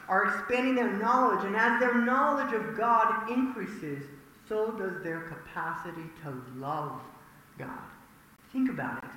are 0.08 0.26
expanding 0.26 0.76
their 0.76 0.94
knowledge, 0.94 1.46
and 1.46 1.56
as 1.56 1.80
their 1.80 1.96
knowledge 1.96 2.54
of 2.54 2.78
God 2.78 3.30
increases, 3.30 4.04
so 4.48 4.72
does 4.72 5.04
their 5.04 5.22
capacity 5.22 6.10
to 6.24 6.34
love 6.58 7.02
God. 7.58 7.70
Think 8.52 8.70
about 8.70 9.04
it. 9.04 9.10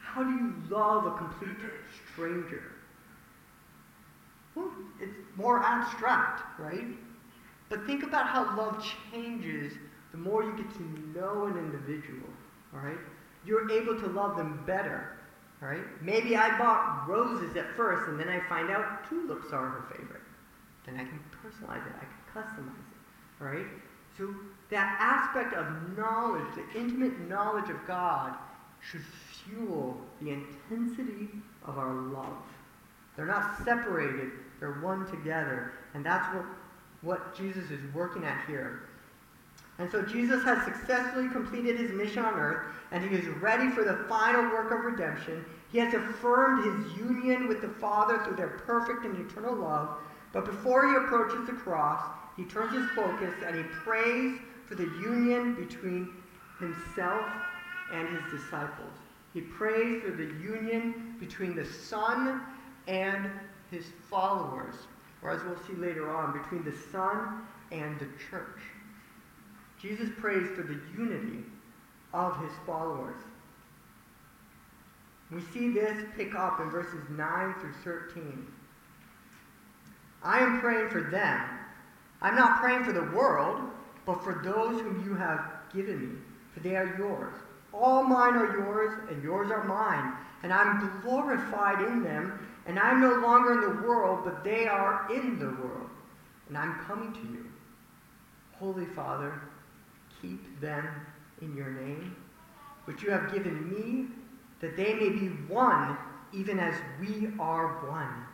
How 0.00 0.24
do 0.24 0.30
you 0.30 0.54
love 0.68 1.06
a 1.06 1.16
complete 1.16 1.56
stranger? 2.12 2.72
Well, 4.54 4.72
it's 5.00 5.14
more 5.36 5.62
abstract, 5.62 6.42
right? 6.58 6.86
But 7.68 7.86
think 7.86 8.02
about 8.02 8.26
how 8.26 8.56
love 8.56 8.84
changes 9.12 9.72
the 10.10 10.18
more 10.18 10.42
you 10.42 10.52
get 10.56 10.70
to 10.74 11.18
know 11.18 11.46
an 11.46 11.56
individual, 11.56 12.28
all 12.74 12.80
right? 12.80 12.98
You're 13.46 13.70
able 13.70 13.98
to 14.00 14.06
love 14.08 14.36
them 14.36 14.62
better, 14.66 15.19
all 15.62 15.68
right? 15.68 16.02
Maybe 16.02 16.36
I 16.36 16.56
bought 16.58 17.06
roses 17.08 17.56
at 17.56 17.74
first, 17.76 18.08
and 18.08 18.18
then 18.18 18.28
I 18.28 18.40
find 18.48 18.70
out 18.70 19.08
tulips 19.08 19.52
are 19.52 19.68
her 19.68 19.94
favorite. 19.94 20.22
Then 20.86 20.96
I 20.96 21.04
can 21.04 21.20
personalize 21.42 21.86
it. 21.86 21.92
I 21.96 22.04
can 22.04 22.42
customize 22.42 22.68
it, 22.68 23.40
all 23.42 23.48
right? 23.48 23.66
So 24.16 24.34
that 24.70 24.96
aspect 24.98 25.54
of 25.54 25.66
knowledge, 25.96 26.46
the 26.54 26.78
intimate 26.78 27.28
knowledge 27.28 27.70
of 27.70 27.76
God, 27.86 28.34
should 28.80 29.02
fuel 29.44 29.98
the 30.20 30.30
intensity 30.30 31.28
of 31.66 31.78
our 31.78 31.92
love. 31.92 32.36
They're 33.16 33.26
not 33.26 33.58
separated, 33.64 34.30
they're 34.58 34.80
one 34.80 35.06
together. 35.06 35.72
And 35.94 36.04
that's 36.04 36.34
what, 36.34 36.44
what 37.02 37.36
Jesus 37.36 37.70
is 37.70 37.80
working 37.94 38.24
at 38.24 38.46
here. 38.46 38.82
And 39.80 39.90
so 39.90 40.02
Jesus 40.02 40.44
has 40.44 40.62
successfully 40.62 41.30
completed 41.30 41.80
his 41.80 41.90
mission 41.92 42.22
on 42.22 42.34
earth, 42.34 42.66
and 42.92 43.02
he 43.02 43.16
is 43.16 43.26
ready 43.40 43.70
for 43.70 43.82
the 43.82 44.04
final 44.10 44.42
work 44.42 44.70
of 44.72 44.84
redemption. 44.84 45.42
He 45.72 45.78
has 45.78 45.94
affirmed 45.94 46.84
his 46.84 46.98
union 46.98 47.48
with 47.48 47.62
the 47.62 47.68
Father 47.70 48.22
through 48.22 48.36
their 48.36 48.60
perfect 48.66 49.06
and 49.06 49.18
eternal 49.26 49.54
love. 49.54 49.96
But 50.34 50.44
before 50.44 50.86
he 50.86 50.96
approaches 50.96 51.46
the 51.46 51.54
cross, 51.54 52.02
he 52.36 52.44
turns 52.44 52.74
his 52.74 52.90
focus 52.90 53.32
and 53.46 53.56
he 53.56 53.62
prays 53.62 54.38
for 54.66 54.74
the 54.74 54.90
union 55.00 55.54
between 55.54 56.10
himself 56.58 57.24
and 57.90 58.06
his 58.06 58.38
disciples. 58.38 58.92
He 59.32 59.40
prays 59.40 60.02
for 60.02 60.10
the 60.10 60.30
union 60.42 61.16
between 61.18 61.56
the 61.56 61.64
Son 61.64 62.42
and 62.86 63.30
his 63.70 63.86
followers, 64.10 64.74
or 65.22 65.30
as 65.30 65.42
we'll 65.44 65.58
see 65.66 65.80
later 65.80 66.14
on, 66.14 66.38
between 66.38 66.64
the 66.64 66.76
Son 66.92 67.46
and 67.72 67.98
the 67.98 68.08
church. 68.30 68.60
Jesus 69.80 70.10
prays 70.18 70.48
for 70.54 70.62
the 70.62 70.78
unity 70.96 71.44
of 72.12 72.36
his 72.42 72.52
followers. 72.66 73.16
We 75.30 75.40
see 75.52 75.70
this 75.70 76.04
pick 76.16 76.34
up 76.34 76.60
in 76.60 76.70
verses 76.70 77.04
9 77.10 77.54
through 77.60 77.72
13. 77.84 78.46
I 80.22 80.40
am 80.40 80.60
praying 80.60 80.90
for 80.90 81.02
them. 81.02 81.40
I'm 82.20 82.34
not 82.34 82.60
praying 82.60 82.84
for 82.84 82.92
the 82.92 83.10
world, 83.16 83.60
but 84.04 84.22
for 84.22 84.42
those 84.44 84.80
whom 84.80 85.04
you 85.06 85.14
have 85.14 85.40
given 85.72 86.14
me, 86.14 86.18
for 86.52 86.60
they 86.60 86.76
are 86.76 86.94
yours. 86.98 87.34
All 87.72 88.02
mine 88.02 88.34
are 88.34 88.58
yours, 88.58 88.98
and 89.08 89.22
yours 89.22 89.50
are 89.50 89.64
mine, 89.64 90.12
and 90.42 90.52
I'm 90.52 91.00
glorified 91.02 91.80
in 91.86 92.02
them, 92.02 92.46
and 92.66 92.78
I'm 92.78 93.00
no 93.00 93.14
longer 93.14 93.52
in 93.54 93.60
the 93.60 93.86
world, 93.86 94.20
but 94.24 94.44
they 94.44 94.66
are 94.66 95.06
in 95.14 95.38
the 95.38 95.46
world, 95.46 95.88
and 96.48 96.58
I'm 96.58 96.74
coming 96.80 97.12
to 97.12 97.20
you. 97.20 97.46
Holy 98.58 98.84
Father, 98.84 99.40
keep 100.20 100.60
them 100.60 100.88
in 101.40 101.56
your 101.56 101.70
name, 101.70 102.16
which 102.84 103.02
you 103.02 103.10
have 103.10 103.32
given 103.32 103.70
me, 103.70 104.06
that 104.60 104.76
they 104.76 104.94
may 104.94 105.10
be 105.10 105.28
one, 105.48 105.96
even 106.32 106.58
as 106.58 106.74
we 107.00 107.28
are 107.38 107.88
one. 107.88 108.26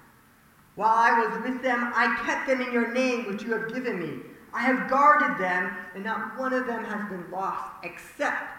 While 0.74 0.94
I 0.94 1.26
was 1.26 1.42
with 1.42 1.62
them, 1.62 1.92
I 1.94 2.22
kept 2.26 2.46
them 2.46 2.60
in 2.60 2.72
your 2.72 2.92
name, 2.92 3.26
which 3.26 3.42
you 3.42 3.52
have 3.52 3.72
given 3.72 3.98
me. 3.98 4.22
I 4.52 4.60
have 4.62 4.90
guarded 4.90 5.38
them, 5.38 5.74
and 5.94 6.04
not 6.04 6.38
one 6.38 6.52
of 6.52 6.66
them 6.66 6.84
has 6.84 7.08
been 7.08 7.30
lost, 7.30 7.64
except 7.82 8.52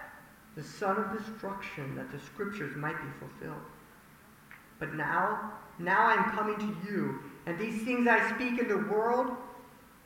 the 0.56 0.64
son 0.64 0.98
of 0.98 1.18
destruction, 1.18 1.96
that 1.96 2.12
the 2.12 2.20
scriptures 2.20 2.76
might 2.76 2.98
be 2.98 3.10
fulfilled. 3.20 3.62
But 4.80 4.96
now, 4.96 5.54
now 5.80 6.08
I 6.08 6.14
am 6.14 6.32
coming 6.32 6.58
to 6.58 6.92
you, 6.92 7.20
and 7.46 7.58
these 7.60 7.84
things 7.84 8.08
I 8.08 8.32
speak 8.36 8.60
in 8.60 8.68
the 8.68 8.78
world, 8.78 9.36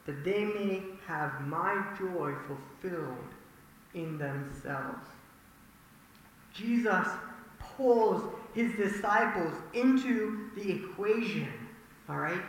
that 0.06 0.24
they 0.24 0.44
may 0.44 0.82
have 1.08 1.42
my 1.42 1.84
joy 1.98 2.34
fulfilled 2.48 3.18
in 3.94 4.18
themselves. 4.18 5.08
Jesus 6.54 7.08
pulls 7.60 8.24
his 8.54 8.74
disciples 8.76 9.54
into 9.74 10.50
the 10.56 10.72
equation, 10.72 11.52
all 12.10 12.18
right? 12.18 12.42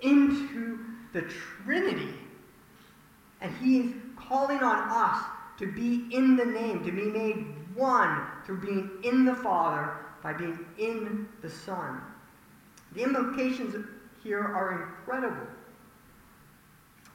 Into 0.00 0.78
the 1.12 1.22
Trinity. 1.22 2.14
And 3.40 3.54
he 3.56 3.80
is 3.80 3.94
calling 4.16 4.58
on 4.58 4.88
us 4.88 5.24
to 5.58 5.66
be 5.70 6.08
in 6.12 6.36
the 6.36 6.44
name, 6.44 6.84
to 6.84 6.92
be 6.92 7.04
made 7.04 7.46
one 7.74 8.26
through 8.44 8.60
being 8.60 8.90
in 9.02 9.24
the 9.24 9.34
Father 9.34 9.96
by 10.22 10.32
being 10.32 10.64
in 10.78 11.28
the 11.42 11.50
Son. 11.50 12.00
The 12.94 13.02
implications 13.02 13.74
here 14.22 14.40
are 14.40 14.82
incredible. 14.82 15.46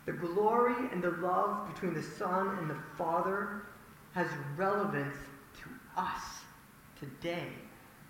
The 0.08 0.14
glory 0.14 0.74
and 0.94 1.04
the 1.04 1.12
love 1.12 1.68
between 1.74 1.94
the 1.94 2.02
Son 2.02 2.58
and 2.60 2.70
the 2.70 2.78
Father 2.98 3.64
has 4.14 4.28
relevance 4.56 5.18
to 5.62 6.02
us 6.02 6.22
today, 6.98 7.50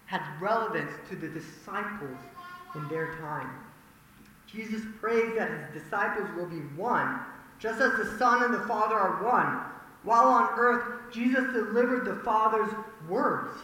had 0.05 0.21
relevance 0.39 0.91
to 1.09 1.15
the 1.15 1.27
disciples 1.27 2.19
in 2.75 2.87
their 2.87 3.15
time. 3.15 3.49
Jesus 4.45 4.83
prays 5.01 5.35
that 5.37 5.49
his 5.49 5.81
disciples 5.81 6.29
will 6.37 6.45
be 6.45 6.59
one, 6.77 7.19
just 7.57 7.81
as 7.81 7.91
the 7.97 8.15
Son 8.19 8.43
and 8.43 8.53
the 8.53 8.67
Father 8.67 8.95
are 8.95 9.23
one. 9.23 9.59
While 10.03 10.27
on 10.27 10.49
earth, 10.55 11.11
Jesus 11.11 11.51
delivered 11.51 12.05
the 12.05 12.17
Father's 12.17 12.71
words 13.09 13.57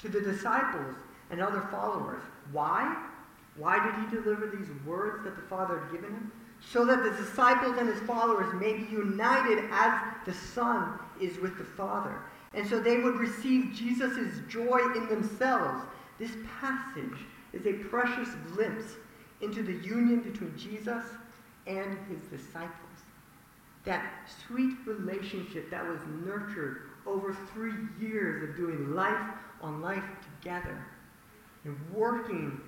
to 0.00 0.10
the 0.10 0.20
disciples 0.20 0.94
and 1.30 1.40
other 1.40 1.62
followers. 1.70 2.20
Why? 2.52 3.02
Why 3.56 3.82
did 3.82 3.94
he 3.94 4.14
deliver 4.14 4.54
these 4.54 4.68
words 4.84 5.24
that 5.24 5.36
the 5.36 5.42
Father 5.42 5.80
had 5.80 5.92
given 5.92 6.10
him? 6.10 6.32
So 6.70 6.84
that 6.86 7.02
the 7.02 7.10
disciples 7.10 7.76
and 7.78 7.88
his 7.88 8.00
followers 8.00 8.52
may 8.54 8.74
be 8.74 8.90
united 8.90 9.64
as 9.70 10.00
the 10.24 10.32
Son 10.32 10.98
is 11.20 11.38
with 11.38 11.58
the 11.58 11.64
Father. 11.64 12.22
And 12.54 12.66
so 12.66 12.80
they 12.80 12.98
would 12.98 13.16
receive 13.16 13.72
Jesus' 13.74 14.40
joy 14.48 14.78
in 14.94 15.08
themselves. 15.08 15.82
This 16.18 16.32
passage 16.60 17.26
is 17.52 17.66
a 17.66 17.72
precious 17.72 18.28
glimpse 18.52 18.94
into 19.40 19.62
the 19.62 19.74
union 19.86 20.20
between 20.20 20.56
Jesus 20.56 21.04
and 21.66 21.98
his 22.08 22.40
disciples. 22.40 22.70
That 23.84 24.30
sweet 24.46 24.76
relationship 24.86 25.70
that 25.70 25.86
was 25.86 25.98
nurtured 26.24 26.82
over 27.06 27.36
three 27.52 27.74
years 28.00 28.48
of 28.48 28.56
doing 28.56 28.94
life 28.94 29.30
on 29.60 29.82
life 29.82 30.04
together 30.40 30.84
and 31.64 31.76
working 31.92 32.60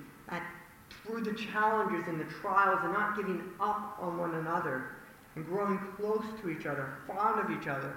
through 1.05 1.23
the 1.23 1.35
challenges 1.35 2.07
and 2.09 2.19
the 2.19 2.25
trials 2.25 2.81
and 2.83 2.93
not 2.93 3.17
giving 3.17 3.43
up 3.61 3.97
on 4.01 4.19
one 4.19 4.35
another 4.37 4.93
and 5.37 5.45
growing 5.47 5.79
close 5.97 6.25
to 6.41 6.51
each 6.51 6.67
other, 6.67 6.95
fond 7.07 7.41
of 7.41 7.51
each 7.51 7.69
other. 7.69 7.95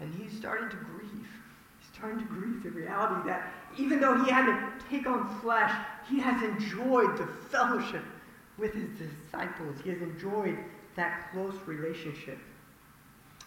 And 0.00 0.14
he's 0.14 0.36
starting 0.36 0.68
to 0.68 0.76
grieve. 0.76 1.28
He's 1.80 1.88
starting 1.94 2.18
to 2.18 2.26
grieve 2.26 2.62
the 2.62 2.70
reality 2.70 3.28
that 3.28 3.52
even 3.78 4.00
though 4.00 4.22
he 4.24 4.30
had 4.30 4.46
to 4.46 4.72
take 4.90 5.06
on 5.06 5.40
flesh, 5.40 5.72
he 6.08 6.18
has 6.20 6.42
enjoyed 6.42 7.16
the 7.16 7.26
fellowship 7.50 8.04
with 8.58 8.74
his 8.74 8.88
disciples. 8.98 9.76
He 9.82 9.90
has 9.90 10.02
enjoyed 10.02 10.58
that 10.96 11.30
close 11.32 11.54
relationship. 11.66 12.38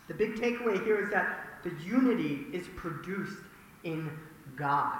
The 0.07 0.13
big 0.13 0.35
takeaway 0.35 0.83
here 0.83 1.03
is 1.03 1.09
that 1.11 1.61
the 1.63 1.71
unity 1.83 2.45
is 2.53 2.67
produced 2.75 3.37
in 3.83 4.09
God. 4.55 4.99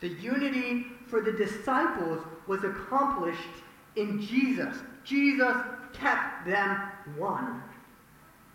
The 0.00 0.08
unity 0.08 0.86
for 1.06 1.20
the 1.20 1.32
disciples 1.32 2.24
was 2.46 2.64
accomplished 2.64 3.40
in 3.96 4.20
Jesus. 4.20 4.76
Jesus 5.04 5.56
kept 5.92 6.46
them 6.46 6.80
one. 7.16 7.62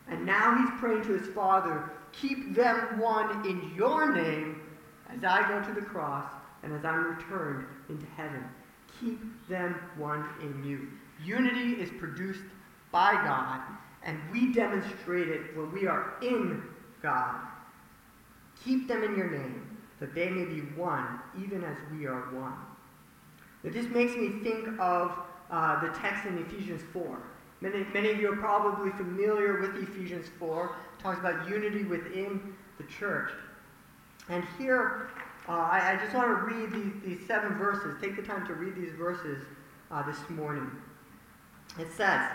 And 0.08 0.26
now 0.26 0.58
he's 0.58 0.80
praying 0.80 1.04
to 1.04 1.14
his 1.18 1.28
Father, 1.34 1.92
keep 2.12 2.54
them 2.54 3.00
one 3.00 3.48
in 3.48 3.74
your 3.76 4.14
name 4.14 4.62
as 5.10 5.24
I 5.24 5.48
go 5.48 5.62
to 5.66 5.80
the 5.80 5.86
cross 5.86 6.30
and 6.64 6.74
as 6.74 6.86
I'm 6.86 7.16
returned 7.16 7.66
into 7.90 8.06
heaven. 8.18 8.44
Keep 9.00 9.20
them 9.48 9.76
one 9.98 10.28
in 10.42 10.64
you. 10.64 10.88
Unity 11.24 11.82
is 11.82 11.90
produced 11.98 12.44
by 12.92 13.14
God, 13.14 13.62
and 14.04 14.20
we 14.32 14.54
demonstrate 14.54 15.30
it 15.30 15.56
when 15.56 15.72
we 15.72 15.88
are 15.88 16.16
in 16.22 16.64
God. 17.02 17.40
Keep 18.64 18.88
them 18.88 19.04
in 19.04 19.16
your 19.16 19.30
name, 19.30 19.71
that 20.02 20.16
they 20.16 20.30
may 20.30 20.46
be 20.46 20.62
one, 20.76 21.20
even 21.42 21.64
as 21.64 21.78
we 21.94 22.08
are 22.08 22.22
one. 22.34 22.56
Now, 23.64 23.72
this 23.72 23.86
makes 23.86 24.16
me 24.16 24.30
think 24.44 24.68
of 24.80 25.12
uh, 25.52 25.80
the 25.80 25.90
text 26.00 26.26
in 26.26 26.40
Ephesians 26.40 26.82
4. 26.92 27.22
Many, 27.62 27.86
many 27.94 28.10
of 28.10 28.20
you 28.20 28.34
are 28.34 28.36
probably 28.36 28.90
familiar 28.94 29.62
with 29.62 29.76
Ephesians 29.76 30.26
4. 30.40 30.66
It 30.98 31.04
talks 31.04 31.20
about 31.20 31.48
unity 31.48 31.84
within 31.84 32.56
the 32.80 32.84
church. 32.86 33.30
And 34.28 34.44
here, 34.58 35.12
uh, 35.48 35.52
I, 35.52 35.94
I, 35.94 36.04
just 36.04 36.16
want 36.16 36.30
to 36.30 36.56
read 36.56 36.72
these, 36.72 37.18
these, 37.18 37.28
seven 37.28 37.54
verses. 37.60 37.96
Take 38.02 38.16
the 38.16 38.24
time 38.24 38.48
to 38.48 38.56
read 38.56 38.76
these 38.76 38.94
verses 38.94 39.44
uh, 39.92 40.02
this 40.04 40.18
morning. 40.30 40.70
It 41.80 41.90
says, 41.96 42.28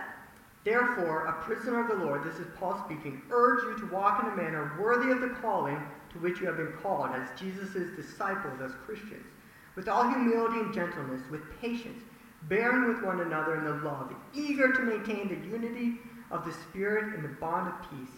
Therefore, 0.65 1.27
a 1.27 1.33
prisoner 1.45 1.81
of 1.81 1.89
the 1.89 2.05
Lord, 2.05 2.23
this 2.23 2.39
is 2.39 2.47
Paul 2.59 2.81
speaking, 2.85 3.23
urge 3.31 3.65
you 3.65 3.87
to 3.87 3.95
walk 3.95 4.23
in 4.23 4.31
a 4.31 4.37
manner 4.37 4.77
worthy 4.81 5.11
of 5.11 5.21
the 5.21 5.31
calling 5.41 5.81
to 6.17 6.23
which 6.23 6.41
you 6.41 6.47
have 6.47 6.57
been 6.57 6.73
called 6.83 7.11
as 7.13 7.29
Jesus' 7.39 7.95
disciples, 7.95 8.61
as 8.63 8.73
Christians, 8.87 9.27
with 9.75 9.89
all 9.89 10.09
humility 10.09 10.61
and 10.61 10.75
gentleness, 10.75 11.21
with 11.31 11.43
patience, 11.61 12.03
bearing 12.49 12.89
with 12.89 13.03
one 13.03 13.21
another 13.21 13.57
in 13.57 13.65
the 13.65 13.85
love, 13.85 14.13
eager 14.35 14.73
to 14.73 14.81
maintain 14.81 15.29
the 15.29 15.47
unity 15.47 15.99
of 16.31 16.45
the 16.45 16.53
Spirit 16.53 17.15
in 17.15 17.23
the 17.23 17.29
bond 17.29 17.69
of 17.69 17.91
peace. 17.91 18.15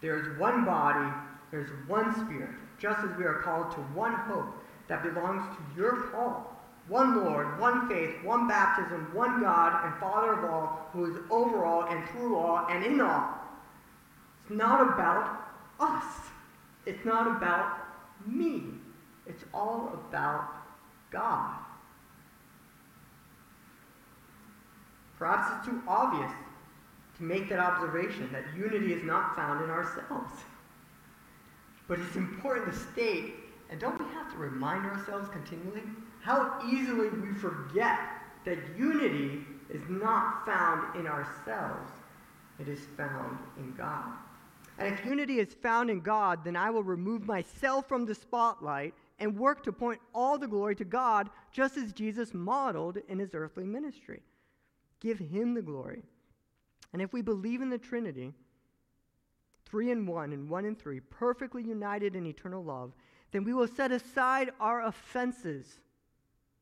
There 0.00 0.18
is 0.18 0.38
one 0.38 0.64
body, 0.64 1.12
there 1.50 1.60
is 1.60 1.70
one 1.86 2.14
Spirit, 2.24 2.56
just 2.78 2.98
as 3.00 3.16
we 3.16 3.24
are 3.24 3.42
called 3.42 3.70
to 3.72 3.80
one 3.94 4.14
hope 4.14 4.54
that 4.88 5.02
belongs 5.02 5.42
to 5.56 5.80
your 5.80 6.10
call 6.10 6.48
one 6.88 7.24
Lord, 7.24 7.60
one 7.60 7.88
faith, 7.88 8.10
one 8.24 8.48
baptism, 8.48 9.08
one 9.14 9.40
God 9.40 9.84
and 9.84 9.94
Father 10.00 10.32
of 10.32 10.50
all, 10.50 10.88
who 10.92 11.04
is 11.04 11.16
over 11.30 11.64
all 11.64 11.84
and 11.84 12.08
through 12.08 12.36
all 12.36 12.66
and 12.68 12.84
in 12.84 13.00
all. 13.00 13.38
It's 14.40 14.50
not 14.50 14.80
about 14.80 15.44
us. 15.78 16.31
It's 16.86 17.04
not 17.04 17.36
about 17.36 17.78
me. 18.26 18.64
It's 19.26 19.44
all 19.54 19.92
about 20.08 20.48
God. 21.10 21.56
Perhaps 25.18 25.52
it's 25.56 25.66
too 25.68 25.80
obvious 25.86 26.32
to 27.16 27.22
make 27.22 27.48
that 27.48 27.60
observation 27.60 28.28
that 28.32 28.44
unity 28.56 28.92
is 28.92 29.04
not 29.04 29.36
found 29.36 29.62
in 29.62 29.70
ourselves. 29.70 30.32
But 31.86 32.00
it's 32.00 32.16
important 32.16 32.72
to 32.72 32.78
state, 32.92 33.34
and 33.70 33.78
don't 33.78 33.98
we 33.98 34.06
have 34.14 34.32
to 34.32 34.38
remind 34.38 34.84
ourselves 34.86 35.28
continually 35.28 35.82
how 36.22 36.60
easily 36.68 37.08
we 37.08 37.34
forget 37.34 37.98
that 38.44 38.58
unity 38.76 39.44
is 39.70 39.82
not 39.88 40.44
found 40.44 40.96
in 40.96 41.06
ourselves, 41.06 41.90
it 42.58 42.68
is 42.68 42.80
found 42.96 43.38
in 43.58 43.72
God. 43.74 44.14
And 44.82 44.98
if 44.98 45.04
unity 45.04 45.38
is 45.38 45.54
found 45.54 45.90
in 45.90 46.00
God, 46.00 46.44
then 46.44 46.56
I 46.56 46.70
will 46.70 46.82
remove 46.82 47.26
myself 47.26 47.88
from 47.88 48.04
the 48.04 48.14
spotlight 48.14 48.94
and 49.18 49.38
work 49.38 49.62
to 49.64 49.72
point 49.72 50.00
all 50.14 50.38
the 50.38 50.48
glory 50.48 50.74
to 50.76 50.84
God, 50.84 51.30
just 51.52 51.76
as 51.76 51.92
Jesus 51.92 52.34
modeled 52.34 52.98
in 53.08 53.18
his 53.18 53.34
earthly 53.34 53.64
ministry. 53.64 54.22
Give 55.00 55.18
him 55.18 55.54
the 55.54 55.62
glory. 55.62 56.02
And 56.92 57.00
if 57.00 57.12
we 57.12 57.22
believe 57.22 57.62
in 57.62 57.70
the 57.70 57.78
Trinity, 57.78 58.32
three 59.66 59.90
in 59.90 60.06
one 60.06 60.32
and 60.32 60.48
one 60.48 60.64
in 60.64 60.74
three, 60.74 61.00
perfectly 61.00 61.62
united 61.62 62.16
in 62.16 62.26
eternal 62.26 62.64
love, 62.64 62.92
then 63.30 63.44
we 63.44 63.54
will 63.54 63.68
set 63.68 63.92
aside 63.92 64.50
our 64.60 64.82
offenses 64.82 65.80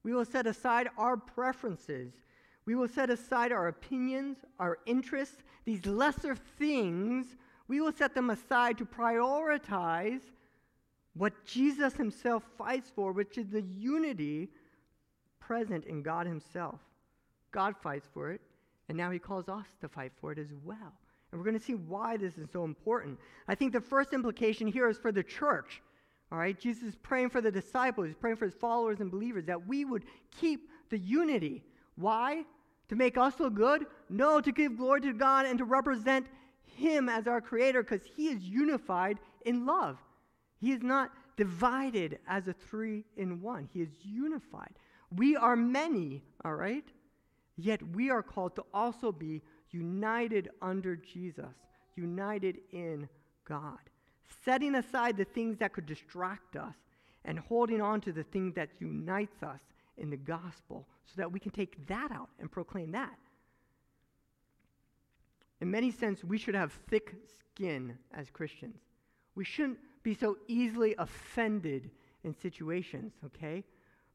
we 0.02 0.14
will 0.14 0.24
set 0.24 0.46
aside 0.46 0.88
our 0.96 1.16
preferences. 1.16 2.12
We 2.64 2.74
will 2.74 2.88
set 2.88 3.10
aside 3.10 3.52
our 3.52 3.68
opinions, 3.68 4.38
our 4.58 4.78
interests, 4.86 5.42
these 5.64 5.84
lesser 5.86 6.34
things, 6.34 7.36
we 7.70 7.80
will 7.80 7.92
set 7.92 8.16
them 8.16 8.30
aside 8.30 8.76
to 8.76 8.84
prioritize 8.84 10.22
what 11.14 11.44
Jesus 11.44 11.94
himself 11.94 12.42
fights 12.58 12.90
for, 12.92 13.12
which 13.12 13.38
is 13.38 13.48
the 13.48 13.62
unity 13.62 14.48
present 15.38 15.84
in 15.84 16.02
God 16.02 16.26
himself. 16.26 16.80
God 17.52 17.76
fights 17.80 18.08
for 18.12 18.32
it, 18.32 18.40
and 18.88 18.98
now 18.98 19.12
he 19.12 19.20
calls 19.20 19.48
us 19.48 19.66
to 19.82 19.88
fight 19.88 20.10
for 20.20 20.32
it 20.32 20.38
as 20.40 20.52
well. 20.64 20.92
And 21.30 21.40
we're 21.40 21.44
going 21.44 21.60
to 21.60 21.64
see 21.64 21.76
why 21.76 22.16
this 22.16 22.38
is 22.38 22.48
so 22.52 22.64
important. 22.64 23.20
I 23.46 23.54
think 23.54 23.72
the 23.72 23.80
first 23.80 24.12
implication 24.12 24.66
here 24.66 24.88
is 24.88 24.98
for 24.98 25.12
the 25.12 25.22
church. 25.22 25.80
All 26.32 26.38
right, 26.38 26.58
Jesus 26.58 26.82
is 26.82 26.96
praying 26.96 27.30
for 27.30 27.40
the 27.40 27.52
disciples, 27.52 28.08
he's 28.08 28.16
praying 28.16 28.36
for 28.36 28.46
his 28.46 28.54
followers 28.54 28.98
and 28.98 29.12
believers 29.12 29.44
that 29.44 29.68
we 29.68 29.84
would 29.84 30.06
keep 30.40 30.70
the 30.88 30.98
unity. 30.98 31.62
Why? 31.94 32.42
To 32.88 32.96
make 32.96 33.16
us 33.16 33.38
look 33.38 33.54
good? 33.54 33.86
No, 34.08 34.40
to 34.40 34.50
give 34.50 34.76
glory 34.76 35.02
to 35.02 35.12
God 35.12 35.46
and 35.46 35.56
to 35.58 35.64
represent 35.64 36.26
him 36.76 37.08
as 37.08 37.26
our 37.26 37.40
creator 37.40 37.82
because 37.82 38.06
he 38.16 38.28
is 38.28 38.42
unified 38.42 39.18
in 39.44 39.66
love. 39.66 39.98
He 40.58 40.72
is 40.72 40.82
not 40.82 41.10
divided 41.36 42.18
as 42.28 42.48
a 42.48 42.52
three 42.52 43.04
in 43.16 43.40
one, 43.40 43.68
he 43.72 43.80
is 43.80 43.90
unified. 44.02 44.74
We 45.14 45.36
are 45.36 45.56
many, 45.56 46.22
all 46.44 46.54
right? 46.54 46.84
Yet 47.56 47.82
we 47.94 48.10
are 48.10 48.22
called 48.22 48.54
to 48.56 48.64
also 48.72 49.10
be 49.10 49.42
united 49.70 50.50
under 50.62 50.96
Jesus, 50.96 51.54
united 51.96 52.58
in 52.72 53.08
God, 53.46 53.78
setting 54.44 54.74
aside 54.74 55.16
the 55.16 55.24
things 55.24 55.58
that 55.58 55.72
could 55.72 55.86
distract 55.86 56.56
us 56.56 56.74
and 57.24 57.38
holding 57.38 57.80
on 57.80 58.00
to 58.02 58.12
the 58.12 58.22
thing 58.22 58.52
that 58.52 58.70
unites 58.78 59.42
us 59.42 59.60
in 59.98 60.10
the 60.10 60.16
gospel 60.16 60.86
so 61.04 61.14
that 61.16 61.30
we 61.30 61.40
can 61.40 61.50
take 61.50 61.86
that 61.86 62.10
out 62.12 62.30
and 62.38 62.50
proclaim 62.50 62.92
that. 62.92 63.18
In 65.60 65.70
many 65.70 65.90
sense, 65.90 66.24
we 66.24 66.38
should 66.38 66.54
have 66.54 66.72
thick 66.88 67.14
skin 67.38 67.98
as 68.14 68.30
Christians. 68.30 68.76
We 69.34 69.44
shouldn't 69.44 69.78
be 70.02 70.14
so 70.14 70.38
easily 70.48 70.94
offended 70.98 71.90
in 72.24 72.34
situations, 72.34 73.12
okay? 73.26 73.64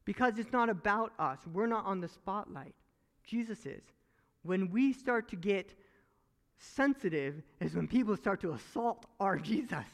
Because 0.04 0.38
it's 0.38 0.52
not 0.52 0.68
about 0.68 1.12
us. 1.18 1.38
We're 1.52 1.66
not 1.66 1.84
on 1.84 2.00
the 2.00 2.08
spotlight. 2.08 2.74
Jesus 3.24 3.66
is. 3.66 3.82
When 4.42 4.70
we 4.70 4.92
start 4.92 5.28
to 5.30 5.36
get 5.36 5.74
sensitive 6.58 7.42
is 7.60 7.74
when 7.74 7.86
people 7.86 8.16
start 8.16 8.40
to 8.40 8.52
assault 8.52 9.06
our 9.20 9.36
Jesus. 9.50 9.84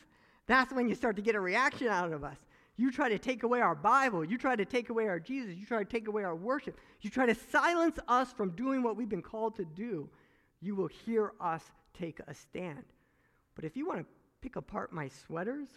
That's 0.47 0.73
when 0.73 0.89
you 0.89 0.95
start 0.95 1.17
to 1.17 1.23
get 1.23 1.35
a 1.35 1.41
reaction 1.41 1.89
out 1.89 2.13
of 2.13 2.25
us. 2.25 2.37
You 2.77 2.91
try 2.91 3.09
to 3.11 3.19
take 3.19 3.43
away 3.43 3.61
our 3.61 3.75
Bible. 3.75 4.25
You 4.25 4.39
try 4.39 4.57
to 4.57 4.65
take 4.65 4.89
away 4.89 5.07
our 5.07 5.21
Jesus. 5.21 5.55
You 5.57 5.67
try 5.67 5.79
to 5.79 5.85
take 5.85 6.09
away 6.09 6.25
our 6.25 6.35
worship. 6.35 6.79
You 7.01 7.11
try 7.11 7.27
to 7.27 7.35
silence 7.35 7.99
us 8.09 8.33
from 8.33 8.51
doing 8.51 8.83
what 8.83 8.97
we've 8.97 9.09
been 9.09 9.23
called 9.23 9.57
to 9.57 9.65
do. 9.65 10.09
You 10.63 10.75
will 10.75 10.87
hear 10.87 11.33
us 11.41 11.63
take 11.93 12.21
a 12.27 12.35
stand. 12.35 12.85
But 13.55 13.65
if 13.65 13.77
you 13.77 13.87
want 13.87 14.01
to 14.01 14.07
pick 14.41 14.57
apart 14.57 14.93
my 14.93 15.09
sweaters, 15.09 15.69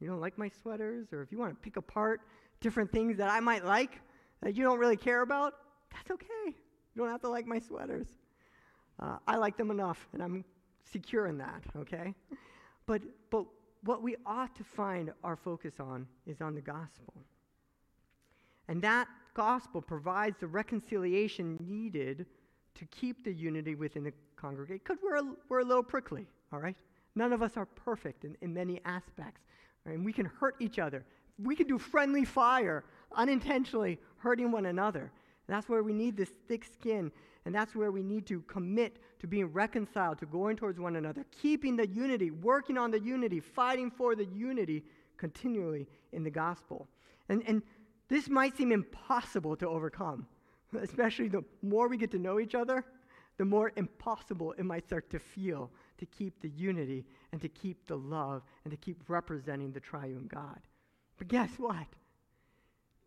you 0.00 0.08
don't 0.08 0.20
like 0.20 0.36
my 0.36 0.50
sweaters, 0.62 1.12
or 1.12 1.22
if 1.22 1.32
you 1.32 1.38
want 1.38 1.52
to 1.52 1.56
pick 1.56 1.76
apart 1.76 2.20
different 2.60 2.92
things 2.92 3.16
that 3.16 3.30
I 3.30 3.40
might 3.40 3.64
like 3.64 4.00
that 4.42 4.54
you 4.54 4.64
don't 4.64 4.78
really 4.78 4.96
care 4.96 5.22
about, 5.22 5.54
that's 5.92 6.10
okay. 6.10 6.26
You 6.46 7.02
don't 7.02 7.10
have 7.10 7.22
to 7.22 7.28
like 7.28 7.46
my 7.46 7.58
sweaters. 7.58 8.08
Uh, 9.00 9.16
I 9.26 9.36
like 9.36 9.56
them 9.56 9.70
enough, 9.70 10.08
and 10.12 10.22
I'm 10.22 10.44
secure 10.92 11.26
in 11.26 11.38
that, 11.38 11.62
okay? 11.76 12.14
But, 12.86 13.02
but 13.30 13.46
what 13.82 14.02
we 14.02 14.16
ought 14.26 14.54
to 14.56 14.64
find 14.64 15.12
our 15.22 15.36
focus 15.36 15.74
on 15.80 16.06
is 16.26 16.40
on 16.40 16.54
the 16.54 16.60
gospel. 16.60 17.14
And 18.68 18.80
that 18.82 19.08
gospel 19.34 19.82
provides 19.82 20.36
the 20.38 20.46
reconciliation 20.46 21.58
needed 21.60 22.26
to 22.76 22.84
keep 22.86 23.24
the 23.24 23.32
unity 23.32 23.74
within 23.74 24.04
the 24.04 24.12
congregation. 24.36 24.80
Because 24.84 25.02
we're, 25.02 25.16
a, 25.16 25.34
we're 25.48 25.60
a 25.60 25.64
little 25.64 25.82
prickly, 25.82 26.26
all 26.52 26.60
right? 26.60 26.76
None 27.14 27.32
of 27.32 27.42
us 27.42 27.56
are 27.56 27.66
perfect 27.66 28.24
in, 28.24 28.36
in 28.40 28.52
many 28.52 28.80
aspects. 28.84 29.42
Right? 29.84 29.96
And 29.96 30.04
we 30.04 30.12
can 30.12 30.26
hurt 30.26 30.56
each 30.60 30.78
other. 30.78 31.04
We 31.42 31.56
can 31.56 31.66
do 31.66 31.78
friendly 31.78 32.24
fire, 32.24 32.84
unintentionally 33.12 33.98
hurting 34.18 34.50
one 34.50 34.66
another. 34.66 35.12
And 35.46 35.56
that's 35.56 35.68
where 35.68 35.82
we 35.82 35.92
need 35.92 36.16
this 36.16 36.32
thick 36.48 36.64
skin. 36.64 37.10
And 37.44 37.54
that's 37.54 37.74
where 37.74 37.92
we 37.92 38.02
need 38.02 38.26
to 38.26 38.40
commit 38.42 38.98
to 39.20 39.26
being 39.26 39.46
reconciled, 39.46 40.18
to 40.18 40.26
going 40.26 40.56
towards 40.56 40.80
one 40.80 40.96
another, 40.96 41.24
keeping 41.30 41.76
the 41.76 41.86
unity, 41.86 42.30
working 42.30 42.78
on 42.78 42.90
the 42.90 43.00
unity, 43.00 43.40
fighting 43.40 43.90
for 43.90 44.14
the 44.14 44.24
unity 44.26 44.82
continually 45.18 45.86
in 46.12 46.24
the 46.24 46.30
gospel. 46.30 46.88
And, 47.28 47.42
and 47.46 47.62
this 48.08 48.28
might 48.28 48.56
seem 48.56 48.72
impossible 48.72 49.56
to 49.56 49.68
overcome, 49.68 50.26
especially 50.80 51.28
the 51.28 51.44
more 51.62 51.88
we 51.88 51.96
get 51.96 52.10
to 52.12 52.18
know 52.18 52.40
each 52.40 52.54
other, 52.54 52.84
the 53.36 53.44
more 53.44 53.72
impossible 53.76 54.52
it 54.58 54.64
might 54.64 54.86
start 54.86 55.10
to 55.10 55.18
feel 55.18 55.70
to 55.98 56.06
keep 56.06 56.40
the 56.40 56.48
unity 56.50 57.04
and 57.32 57.40
to 57.40 57.48
keep 57.48 57.86
the 57.86 57.96
love 57.96 58.42
and 58.64 58.70
to 58.70 58.76
keep 58.76 58.98
representing 59.08 59.72
the 59.72 59.80
triune 59.80 60.28
God. 60.32 60.60
But 61.18 61.28
guess 61.28 61.50
what? 61.58 61.86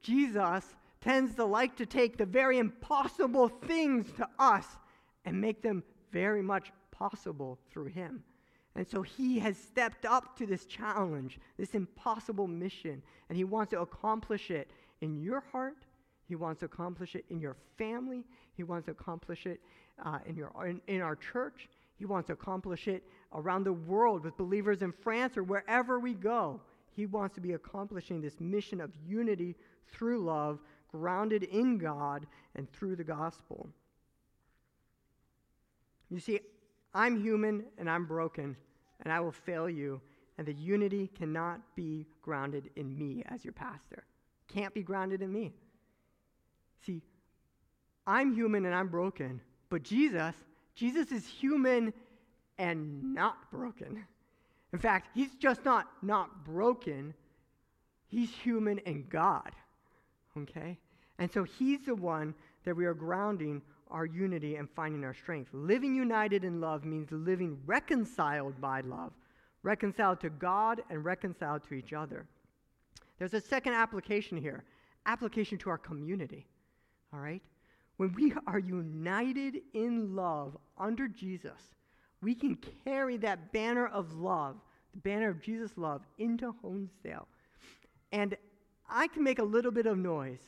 Jesus 0.02 0.64
tends 1.02 1.36
to 1.36 1.46
like 1.46 1.76
to 1.78 1.86
take 1.86 2.18
the 2.18 2.26
very 2.26 2.58
impossible 2.58 3.50
things 3.50 4.12
to 4.18 4.28
us 4.40 4.66
and 5.26 5.40
make 5.40 5.62
them 5.62 5.84
very 6.12 6.42
much 6.42 6.72
possible 6.92 7.60
through 7.70 7.88
him. 7.88 8.24
And 8.76 8.88
so 8.88 9.02
he 9.02 9.40
has 9.40 9.58
stepped 9.58 10.06
up 10.06 10.38
to 10.38 10.46
this 10.46 10.66
challenge, 10.66 11.40
this 11.58 11.74
impossible 11.74 12.48
mission, 12.48 13.02
and 13.28 13.38
he 13.38 13.44
wants 13.44 13.72
to 13.72 13.82
accomplish 13.82 14.52
it 14.52 14.70
in 15.02 15.20
your 15.22 15.44
heart. 15.52 15.78
He 16.28 16.36
wants 16.36 16.60
to 16.60 16.66
accomplish 16.66 17.16
it 17.16 17.26
in 17.30 17.40
your 17.40 17.56
family. 17.78 18.24
He 18.54 18.64
wants 18.64 18.86
to 18.86 18.92
accomplish 18.92 19.46
it 19.46 19.60
uh, 20.04 20.20
in, 20.26 20.36
your, 20.36 20.52
in, 20.66 20.82
in 20.88 21.02
our 21.02 21.16
church. 21.16 21.70
He 21.96 22.06
wants 22.06 22.28
to 22.28 22.34
accomplish 22.34 22.88
it 22.88 23.04
around 23.34 23.64
the 23.64 23.74
world 23.74 24.24
with 24.24 24.38
believers 24.38 24.82
in 24.82 24.92
France 24.92 25.38
or 25.38 25.44
wherever 25.44 26.00
we 26.00 26.14
go. 26.14 26.62
He 26.92 27.06
wants 27.06 27.36
to 27.36 27.42
be 27.42 27.54
accomplishing 27.54 28.22
this 28.22 28.40
mission 28.40 28.82
of 28.82 28.92
unity 29.06 29.56
through 29.88 30.24
love, 30.24 30.60
grounded 30.92 31.44
in 31.44 31.78
God 31.78 32.26
and 32.56 32.72
through 32.72 32.96
the 32.96 33.04
gospel. 33.04 33.70
You 36.10 36.20
see, 36.20 36.40
I'm 36.94 37.22
human 37.22 37.66
and 37.78 37.90
I'm 37.90 38.06
broken, 38.06 38.56
and 39.02 39.12
I 39.12 39.20
will 39.20 39.32
fail 39.32 39.70
you, 39.70 40.02
and 40.38 40.48
the 40.48 40.54
unity 40.54 41.08
cannot 41.16 41.62
be 41.76 42.08
grounded 42.22 42.70
in 42.76 42.98
me 42.98 43.24
as 43.28 43.44
your 43.44 43.54
pastor. 43.54 44.06
Can't 44.48 44.74
be 44.74 44.82
grounded 44.82 45.22
in 45.22 45.32
me. 45.32 45.54
See, 46.86 47.02
I'm 48.06 48.34
human 48.34 48.66
and 48.66 48.74
I'm 48.74 48.88
broken, 48.88 49.42
but 49.70 49.84
Jesus, 49.84 50.34
Jesus 50.76 51.12
is 51.12 51.26
human 51.26 51.94
and 52.58 53.14
not 53.14 53.52
broken. 53.52 54.06
In 54.74 54.80
fact, 54.80 55.10
he's 55.14 55.34
just 55.36 55.64
not 55.66 55.88
not 56.02 56.46
broken. 56.46 57.14
He's 58.08 58.30
human 58.30 58.80
and 58.86 59.10
God. 59.10 59.52
Okay? 60.38 60.78
And 61.20 61.32
so 61.32 61.44
he's 61.44 61.86
the 61.86 61.96
one 61.96 62.34
that 62.64 62.76
we 62.76 62.86
are 62.86 62.94
grounding 62.94 63.62
our 63.90 64.06
unity 64.06 64.56
and 64.56 64.70
finding 64.70 65.04
our 65.04 65.14
strength. 65.14 65.50
Living 65.54 65.96
united 65.96 66.44
in 66.44 66.60
love 66.60 66.86
means 66.86 67.12
living 67.12 67.58
reconciled 67.66 68.60
by 68.60 68.82
love, 68.82 69.14
reconciled 69.64 70.20
to 70.22 70.30
God 70.30 70.82
and 70.90 71.04
reconciled 71.04 71.64
to 71.70 71.74
each 71.74 71.94
other. 71.94 72.28
There's 73.18 73.34
a 73.34 73.42
second 73.42 73.74
application 73.74 74.38
here 74.38 74.64
application 75.06 75.58
to 75.58 75.70
our 75.70 75.78
community. 75.78 76.46
All 77.14 77.20
right? 77.20 77.42
When 77.98 78.14
we 78.14 78.34
are 78.46 78.60
united 78.60 79.58
in 79.74 80.16
love 80.16 80.56
under 80.78 81.08
Jesus, 81.08 81.60
we 82.22 82.36
can 82.36 82.58
carry 82.86 83.18
that 83.18 83.52
banner 83.52 83.88
of 83.88 84.14
love, 84.14 84.56
the 84.94 85.00
banner 85.00 85.30
of 85.30 85.42
Jesus' 85.42 85.72
love, 85.76 86.02
into 86.18 86.54
Honesdale. 86.64 87.26
And 88.12 88.38
I 88.90 89.08
can 89.08 89.24
make 89.24 89.40
a 89.40 89.44
little 89.44 89.72
bit 89.72 89.86
of 89.86 89.98
noise, 89.98 90.42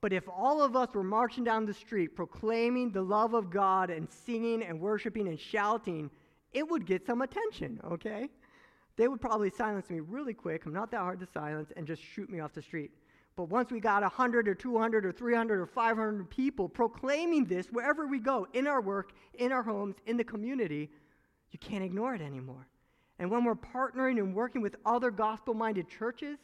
but 0.00 0.12
if 0.12 0.24
all 0.28 0.62
of 0.62 0.76
us 0.76 0.88
were 0.94 1.02
marching 1.02 1.44
down 1.44 1.64
the 1.64 1.74
street 1.74 2.16
proclaiming 2.16 2.90
the 2.90 3.02
love 3.02 3.34
of 3.34 3.50
God 3.50 3.90
and 3.90 4.08
singing 4.10 4.62
and 4.62 4.80
worshiping 4.80 5.28
and 5.28 5.38
shouting, 5.38 6.10
it 6.52 6.68
would 6.68 6.86
get 6.86 7.06
some 7.06 7.22
attention, 7.22 7.80
okay? 7.84 8.28
They 8.96 9.08
would 9.08 9.20
probably 9.20 9.50
silence 9.50 9.88
me 9.88 10.00
really 10.00 10.34
quick. 10.34 10.66
I'm 10.66 10.72
not 10.72 10.90
that 10.90 10.98
hard 10.98 11.20
to 11.20 11.26
silence 11.26 11.72
and 11.76 11.86
just 11.86 12.02
shoot 12.02 12.28
me 12.28 12.40
off 12.40 12.52
the 12.52 12.62
street. 12.62 12.90
But 13.34 13.44
once 13.44 13.70
we 13.70 13.80
got 13.80 14.02
100 14.02 14.46
or 14.46 14.54
200 14.54 15.06
or 15.06 15.12
300 15.12 15.60
or 15.60 15.66
500 15.66 16.28
people 16.28 16.68
proclaiming 16.68 17.46
this 17.46 17.66
wherever 17.68 18.06
we 18.06 18.18
go, 18.18 18.46
in 18.52 18.66
our 18.66 18.80
work, 18.80 19.12
in 19.34 19.52
our 19.52 19.62
homes, 19.62 19.96
in 20.06 20.16
the 20.16 20.24
community, 20.24 20.90
you 21.50 21.58
can't 21.58 21.84
ignore 21.84 22.14
it 22.14 22.20
anymore. 22.20 22.66
And 23.18 23.30
when 23.30 23.44
we're 23.44 23.54
partnering 23.54 24.18
and 24.18 24.34
working 24.34 24.60
with 24.60 24.76
other 24.84 25.10
gospel 25.10 25.54
minded 25.54 25.88
churches 25.88 26.38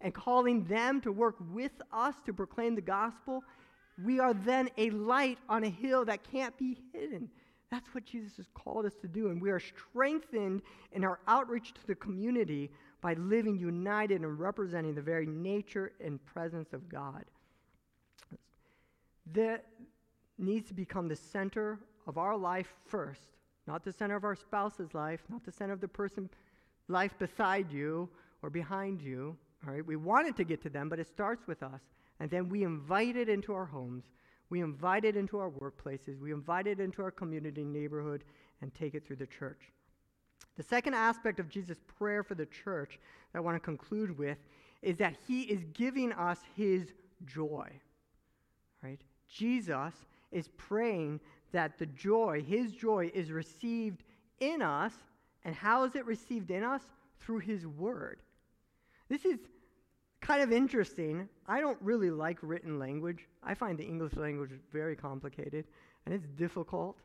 and 0.00 0.14
calling 0.14 0.64
them 0.64 1.00
to 1.00 1.10
work 1.10 1.36
with 1.52 1.72
us 1.92 2.14
to 2.26 2.32
proclaim 2.32 2.74
the 2.74 2.82
gospel, 2.82 3.42
we 4.04 4.20
are 4.20 4.34
then 4.34 4.68
a 4.76 4.90
light 4.90 5.38
on 5.48 5.64
a 5.64 5.68
hill 5.68 6.04
that 6.04 6.30
can't 6.30 6.56
be 6.56 6.78
hidden. 6.92 7.28
That's 7.70 7.92
what 7.94 8.04
Jesus 8.04 8.36
has 8.36 8.46
called 8.54 8.86
us 8.86 8.94
to 9.02 9.08
do. 9.08 9.28
And 9.28 9.42
we 9.42 9.50
are 9.50 9.60
strengthened 9.60 10.62
in 10.92 11.04
our 11.04 11.18
outreach 11.26 11.74
to 11.74 11.86
the 11.86 11.94
community 11.96 12.70
by 13.00 13.14
living 13.14 13.56
united 13.56 14.22
and 14.22 14.38
representing 14.38 14.94
the 14.94 15.02
very 15.02 15.26
nature 15.26 15.92
and 16.04 16.24
presence 16.26 16.72
of 16.72 16.88
God. 16.88 17.24
That 19.32 19.64
needs 20.38 20.68
to 20.68 20.74
become 20.74 21.08
the 21.08 21.16
center 21.16 21.78
of 22.06 22.18
our 22.18 22.36
life 22.36 22.72
first, 22.86 23.36
not 23.66 23.84
the 23.84 23.92
center 23.92 24.16
of 24.16 24.24
our 24.24 24.34
spouse's 24.34 24.94
life, 24.94 25.20
not 25.28 25.44
the 25.44 25.52
center 25.52 25.72
of 25.72 25.80
the 25.80 25.88
person 25.88 26.28
life 26.88 27.16
beside 27.18 27.70
you 27.70 28.08
or 28.42 28.50
behind 28.50 29.02
you. 29.02 29.36
All 29.66 29.74
right, 29.74 29.84
we 29.84 29.96
want 29.96 30.26
it 30.26 30.36
to 30.36 30.44
get 30.44 30.62
to 30.62 30.70
them, 30.70 30.88
but 30.88 30.98
it 30.98 31.06
starts 31.06 31.46
with 31.46 31.62
us. 31.62 31.80
And 32.20 32.30
then 32.30 32.48
we 32.48 32.64
invite 32.64 33.16
it 33.16 33.28
into 33.28 33.52
our 33.52 33.66
homes, 33.66 34.04
we 34.50 34.60
invite 34.60 35.04
it 35.04 35.16
into 35.16 35.38
our 35.38 35.50
workplaces, 35.50 36.18
we 36.18 36.32
invite 36.32 36.66
it 36.66 36.80
into 36.80 37.02
our 37.02 37.10
community, 37.10 37.64
neighborhood, 37.64 38.24
and 38.60 38.74
take 38.74 38.94
it 38.94 39.06
through 39.06 39.16
the 39.16 39.26
church. 39.26 39.70
The 40.58 40.64
second 40.64 40.94
aspect 40.94 41.38
of 41.38 41.48
Jesus' 41.48 41.78
prayer 41.98 42.24
for 42.24 42.34
the 42.34 42.46
church 42.46 42.98
that 43.32 43.38
I 43.38 43.40
want 43.40 43.54
to 43.54 43.60
conclude 43.60 44.18
with 44.18 44.38
is 44.82 44.96
that 44.96 45.14
he 45.26 45.42
is 45.42 45.64
giving 45.72 46.12
us 46.12 46.40
his 46.56 46.92
joy. 47.24 47.70
Right? 48.82 49.00
Jesus 49.28 49.94
is 50.32 50.48
praying 50.56 51.20
that 51.52 51.78
the 51.78 51.86
joy, 51.86 52.42
his 52.42 52.72
joy, 52.72 53.08
is 53.14 53.30
received 53.30 54.02
in 54.40 54.60
us. 54.60 54.92
And 55.44 55.54
how 55.54 55.84
is 55.84 55.94
it 55.94 56.04
received 56.04 56.50
in 56.50 56.64
us? 56.64 56.82
Through 57.20 57.38
his 57.38 57.64
word. 57.64 58.18
This 59.08 59.24
is 59.24 59.38
kind 60.20 60.42
of 60.42 60.50
interesting. 60.50 61.28
I 61.46 61.60
don't 61.60 61.78
really 61.80 62.10
like 62.10 62.38
written 62.42 62.80
language. 62.80 63.28
I 63.44 63.54
find 63.54 63.78
the 63.78 63.86
English 63.86 64.16
language 64.16 64.50
very 64.72 64.96
complicated 64.96 65.66
and 66.04 66.12
it's 66.12 66.26
difficult. 66.36 66.96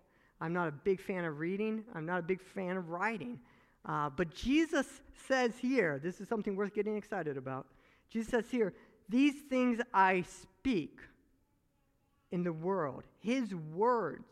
I'm 0.43 0.51
not 0.51 0.67
a 0.67 0.73
big 0.73 0.99
fan 0.99 1.23
of 1.23 1.39
reading, 1.39 1.85
I'm 1.95 2.05
not 2.05 2.19
a 2.19 2.21
big 2.21 2.41
fan 2.41 2.75
of 2.75 2.89
writing. 2.89 3.39
Uh, 3.85 4.09
but 4.09 4.35
Jesus 4.35 4.85
says 5.25 5.53
here, 5.57 6.01
this 6.03 6.19
is 6.19 6.27
something 6.27 6.57
worth 6.57 6.75
getting 6.75 6.97
excited 6.97 7.37
about. 7.37 7.65
Jesus 8.09 8.29
says 8.29 8.45
here, 8.51 8.73
These 9.07 9.35
things 9.49 9.79
I 9.93 10.23
speak 10.23 10.99
in 12.33 12.43
the 12.43 12.51
world, 12.51 13.05
His 13.21 13.55
words, 13.55 14.25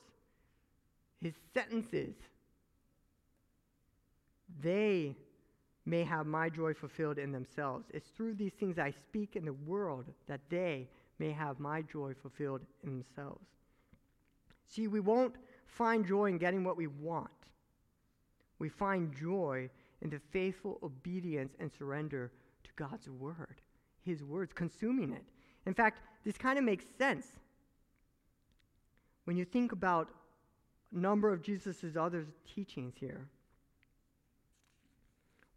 His 1.22 1.34
sentences, 1.53 2.16
they 4.62 5.16
may 5.86 6.03
have 6.03 6.26
my 6.26 6.49
joy 6.49 6.74
fulfilled 6.74 7.20
in 7.20 7.32
themselves. 7.32 7.86
It's 7.93 8.09
through 8.09 8.34
these 8.34 8.53
things 8.59 8.78
I 8.78 8.91
speak 8.91 9.38
in 9.38 9.45
the 9.45 9.53
world 9.53 10.07
that 10.28 10.41
they 10.49 10.89
may 11.20 11.32
have 11.32 11.62
my 11.62 11.84
joy 11.84 12.14
fulfilled 12.22 12.62
in 12.84 12.91
themselves. 12.91 13.45
See, 14.68 14.88
we 14.88 14.99
won't 14.99 15.36
find 15.72 16.05
joy 16.05 16.26
in 16.26 16.38
getting 16.38 16.63
what 16.63 16.78
we 16.78 16.88
want. 16.88 17.30
We 18.59 18.69
find 18.69 19.13
joy 19.15 19.69
in 20.01 20.09
the 20.09 20.19
faithful 20.32 20.80
obedience 20.84 21.55
and 21.59 21.72
surrender 21.72 22.32
to 22.63 22.69
God's 22.76 23.09
word, 23.09 23.61
His 24.03 24.24
words, 24.24 24.53
consuming 24.53 25.13
it. 25.13 25.24
In 25.65 25.74
fact, 25.74 26.01
this 26.24 26.38
kind 26.38 26.59
of 26.59 26.65
makes 26.65 26.86
sense 26.97 27.28
when 29.26 29.38
you 29.38 29.45
think 29.45 29.72
about 29.72 30.09
a 30.93 30.99
number 30.99 31.32
of 31.32 31.41
Jesus' 31.41 31.95
other 31.97 32.26
teachings 32.53 32.93
here. 32.99 33.28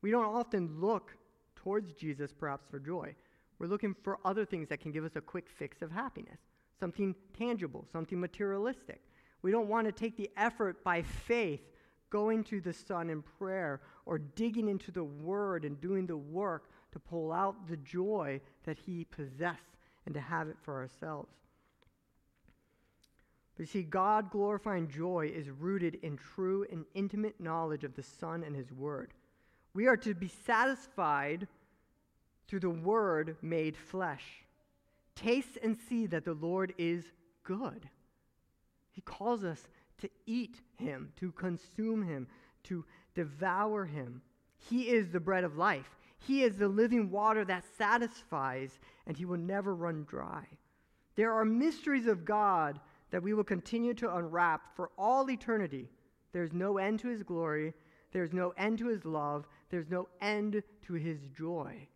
We 0.01 0.11
don't 0.11 0.27
often 0.27 0.81
look 0.81 1.17
towards 1.57 1.93
Jesus 1.95 2.33
perhaps 2.33 2.67
for 2.71 2.79
joy. 2.79 3.15
We're 3.59 3.69
looking 3.69 3.95
for 4.03 4.19
other 4.25 4.45
things 4.45 4.69
that 4.69 4.81
can 4.81 4.93
give 4.93 5.05
us 5.05 5.17
a 5.17 5.21
quick 5.21 5.47
fix 5.49 5.81
of 5.81 5.91
happiness, 5.91 6.39
something 6.79 7.15
tangible, 7.37 7.87
something 7.91 8.21
materialistic. 8.21 9.01
We 9.45 9.51
don't 9.51 9.68
want 9.68 9.86
to 9.86 9.92
take 9.92 10.16
the 10.16 10.30
effort 10.38 10.82
by 10.82 11.03
faith 11.03 11.61
going 12.09 12.45
to 12.45 12.62
the 12.62 12.72
Son 12.72 13.11
in 13.11 13.20
prayer 13.20 13.82
or 14.07 14.16
digging 14.16 14.68
into 14.68 14.90
the 14.90 15.05
Word 15.05 15.66
and 15.66 15.78
doing 15.82 16.07
the 16.07 16.16
work 16.16 16.70
to 16.92 16.99
pull 16.99 17.30
out 17.30 17.68
the 17.68 17.76
joy 17.76 18.40
that 18.64 18.78
He 18.78 19.05
possesses 19.05 19.61
and 20.07 20.14
to 20.14 20.20
have 20.22 20.49
it 20.49 20.57
for 20.62 20.80
ourselves. 20.80 21.28
But 23.55 23.64
you 23.64 23.66
see, 23.66 23.82
God 23.82 24.30
glorifying 24.30 24.88
joy 24.88 25.30
is 25.34 25.51
rooted 25.51 25.99
in 26.03 26.16
true 26.16 26.64
and 26.72 26.86
intimate 26.95 27.38
knowledge 27.38 27.84
of 27.84 27.95
the 27.95 28.03
Son 28.03 28.45
and 28.45 28.57
His 28.57 28.72
Word. 28.72 29.12
We 29.74 29.88
are 29.88 29.99
to 29.99 30.14
be 30.14 30.32
satisfied 30.47 31.47
through 32.49 32.61
the 32.61 32.70
Word 32.70 33.36
made 33.42 33.76
flesh. 33.76 34.24
Taste 35.14 35.59
and 35.62 35.76
see 35.90 36.07
that 36.07 36.24
the 36.24 36.32
Lord 36.32 36.72
is 36.78 37.05
good. 37.42 37.90
He 38.95 39.03
calls 39.03 39.45
us 39.45 39.68
to 39.99 40.09
eat 40.26 40.61
Him, 40.76 41.12
to 41.16 41.32
consume 41.32 42.03
Him, 42.03 42.26
to 42.64 42.84
devour 43.14 43.84
Him. 43.84 44.22
He 44.57 44.88
is 44.88 45.11
the 45.11 45.20
bread 45.20 45.45
of 45.45 45.59
life. 45.59 45.97
He 46.18 46.42
is 46.42 46.57
the 46.57 46.68
living 46.68 47.11
water 47.11 47.45
that 47.45 47.64
satisfies, 47.76 48.78
and 49.07 49.16
He 49.16 49.26
will 49.26 49.36
never 49.36 49.74
run 49.74 50.05
dry. 50.09 50.47
There 51.16 51.32
are 51.32 51.45
mysteries 51.45 52.07
of 52.07 52.24
God 52.24 52.80
that 53.11 53.22
we 53.22 53.34
will 53.34 53.45
continue 53.45 53.95
to 53.95 54.16
unwrap 54.16 54.74
for 54.74 54.90
all 54.97 55.30
eternity. 55.30 55.90
There's 56.32 56.53
no 56.53 56.78
end 56.78 57.01
to 57.01 57.09
His 57.09 57.22
glory, 57.22 57.74
there's 58.14 58.32
no 58.32 58.55
end 58.57 58.78
to 58.78 58.86
his 58.86 59.05
love. 59.05 59.47
There's 59.70 59.90
no 59.90 60.09
end 60.22 60.62
to 60.86 60.95
his 60.95 61.18
joy. 61.36 61.88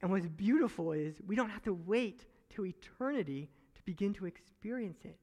And 0.00 0.10
what's 0.10 0.26
beautiful 0.26 0.92
is 0.92 1.14
we 1.24 1.36
don't 1.36 1.50
have 1.50 1.62
to 1.64 1.74
wait 1.74 2.24
to 2.54 2.64
eternity 2.64 3.50
to 3.76 3.82
begin 3.84 4.14
to 4.14 4.26
experience 4.26 5.04
it. 5.04 5.18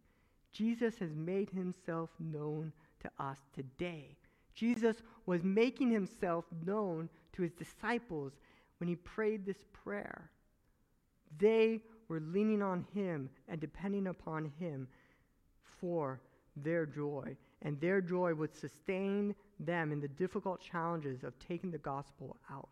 Jesus 0.52 0.98
has 1.00 1.16
made 1.16 1.50
himself 1.50 2.10
known 2.20 2.72
to 3.02 3.10
us 3.20 3.38
today. 3.54 4.18
Jesus 4.54 4.98
was 5.26 5.44
making 5.44 5.92
himself 5.92 6.46
known 6.66 7.10
to 7.34 7.42
his 7.42 7.54
disciples 7.54 8.34
when 8.80 8.88
he 8.88 8.96
prayed 8.96 9.46
this 9.46 9.64
prayer. 9.72 10.30
They 11.38 11.82
were 12.08 12.20
leaning 12.20 12.62
on 12.62 12.86
him 12.94 13.30
and 13.48 13.60
depending 13.62 14.08
upon 14.08 14.52
him 14.60 14.88
for 15.80 16.20
their 16.56 16.86
joy, 16.86 17.38
and 17.62 17.80
their 17.80 18.02
joy 18.02 18.34
would 18.34 18.56
sustain 18.56 19.36
them 19.60 19.92
in 19.92 20.00
the 20.00 20.08
difficult 20.08 20.62
challenges 20.62 21.24
of 21.24 21.38
taking 21.40 21.72
the 21.72 21.78
gospel 21.78 22.38
out. 22.52 22.70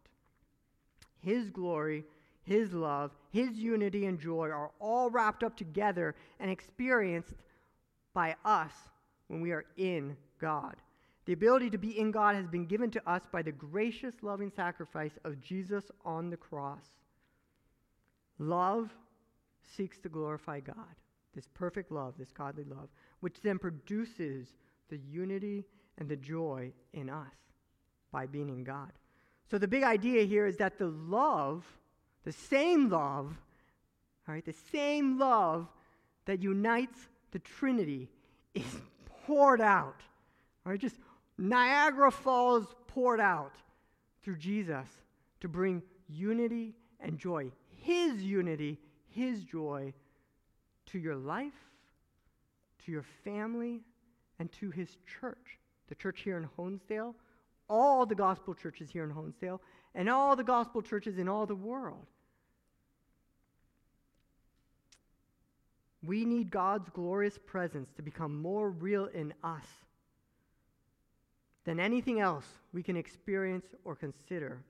His 1.20 1.50
glory, 1.50 2.06
His 2.44 2.74
love, 2.74 3.12
His 3.32 3.58
unity 3.58 4.06
and 4.06 4.20
joy 4.20 4.50
are 4.50 4.72
all 4.80 5.10
wrapped 5.10 5.44
up 5.44 5.56
together 5.56 6.16
and 6.40 6.50
experienced 6.50 7.34
by 8.18 8.36
us 8.44 8.72
when 9.28 9.42
we 9.42 9.52
are 9.52 9.66
in 9.78 10.18
God. 10.42 10.76
The 11.26 11.34
ability 11.34 11.70
to 11.70 11.78
be 11.78 12.00
in 12.00 12.10
God 12.10 12.34
has 12.34 12.48
been 12.48 12.66
given 12.66 12.90
to 12.90 13.08
us 13.08 13.22
by 13.32 13.44
the 13.44 13.52
gracious, 13.52 14.16
loving 14.24 14.50
sacrifice 14.50 15.12
of 15.24 15.40
Jesus 15.40 15.84
on 16.04 16.32
the 16.32 16.36
cross. 16.36 16.82
Love 18.40 18.90
seeks 19.62 20.00
to 20.00 20.10
glorify 20.10 20.62
God 20.62 20.96
this 21.36 21.48
perfect 21.54 21.92
love, 21.92 22.16
this 22.18 22.32
godly 22.32 22.64
love, 22.64 22.90
which 23.20 23.40
then 23.42 23.60
produces 23.60 24.48
the 24.90 24.98
unity 24.98 25.64
and 26.00 26.10
the 26.10 26.16
joy 26.16 26.72
in 26.94 27.12
us 27.12 27.36
by 28.12 28.26
being 28.26 28.50
in 28.50 28.64
God. 28.64 28.92
So 29.52 29.60
the 29.60 29.68
big 29.68 29.84
idea 29.84 30.24
here 30.24 30.48
is 30.48 30.58
that 30.58 30.80
the 30.80 30.88
love, 30.88 31.64
the 32.24 32.32
same 32.32 32.90
love, 32.90 33.38
all 34.28 34.34
right, 34.34 34.44
the 34.44 34.56
same 34.72 35.20
love 35.20 35.68
that 36.26 36.42
unites 36.42 37.10
the 37.32 37.40
Trinity 37.40 38.10
is 38.54 38.82
poured 39.26 39.62
out. 39.62 40.02
Right, 40.66 40.80
just 40.80 40.98
Niagara 41.38 42.12
Falls 42.12 42.66
poured 42.88 43.20
out 43.20 43.54
through 44.24 44.38
Jesus 44.38 44.88
to 45.40 45.48
bring 45.48 45.82
unity 46.10 46.74
and 47.00 47.18
joy. 47.18 47.52
His 47.70 48.22
unity, 48.22 48.80
his 49.08 49.44
joy 49.44 49.94
to 50.88 51.00
your 51.00 51.16
life, 51.16 51.54
to 52.86 52.92
your 52.92 53.06
family, 53.24 53.82
and 54.40 54.52
to 54.54 54.72
his 54.72 54.98
church. 55.20 55.60
The 55.90 55.96
church 55.96 56.22
here 56.22 56.38
in 56.38 56.50
Honesdale, 56.58 57.14
all 57.70 58.06
the 58.06 58.16
gospel 58.16 58.54
churches 58.54 58.90
here 58.90 59.04
in 59.04 59.12
Honesdale, 59.12 59.60
and 59.96 60.10
all 60.10 60.36
the 60.36 60.44
gospel 60.44 60.82
churches 60.82 61.18
in 61.18 61.28
all 61.28 61.46
the 61.46 61.56
world. 61.56 62.08
We 66.08 66.24
need 66.24 66.50
God's 66.50 66.90
glorious 66.90 67.38
presence 67.38 67.92
to 67.98 68.02
become 68.02 68.42
more 68.42 68.70
real 68.70 69.08
in 69.08 69.34
us 69.44 69.66
than 71.66 71.82
anything 71.82 72.22
else 72.22 72.46
we 72.72 72.82
can 72.82 72.96
experience 72.96 73.66
or 73.84 73.94
consider. 73.94 74.64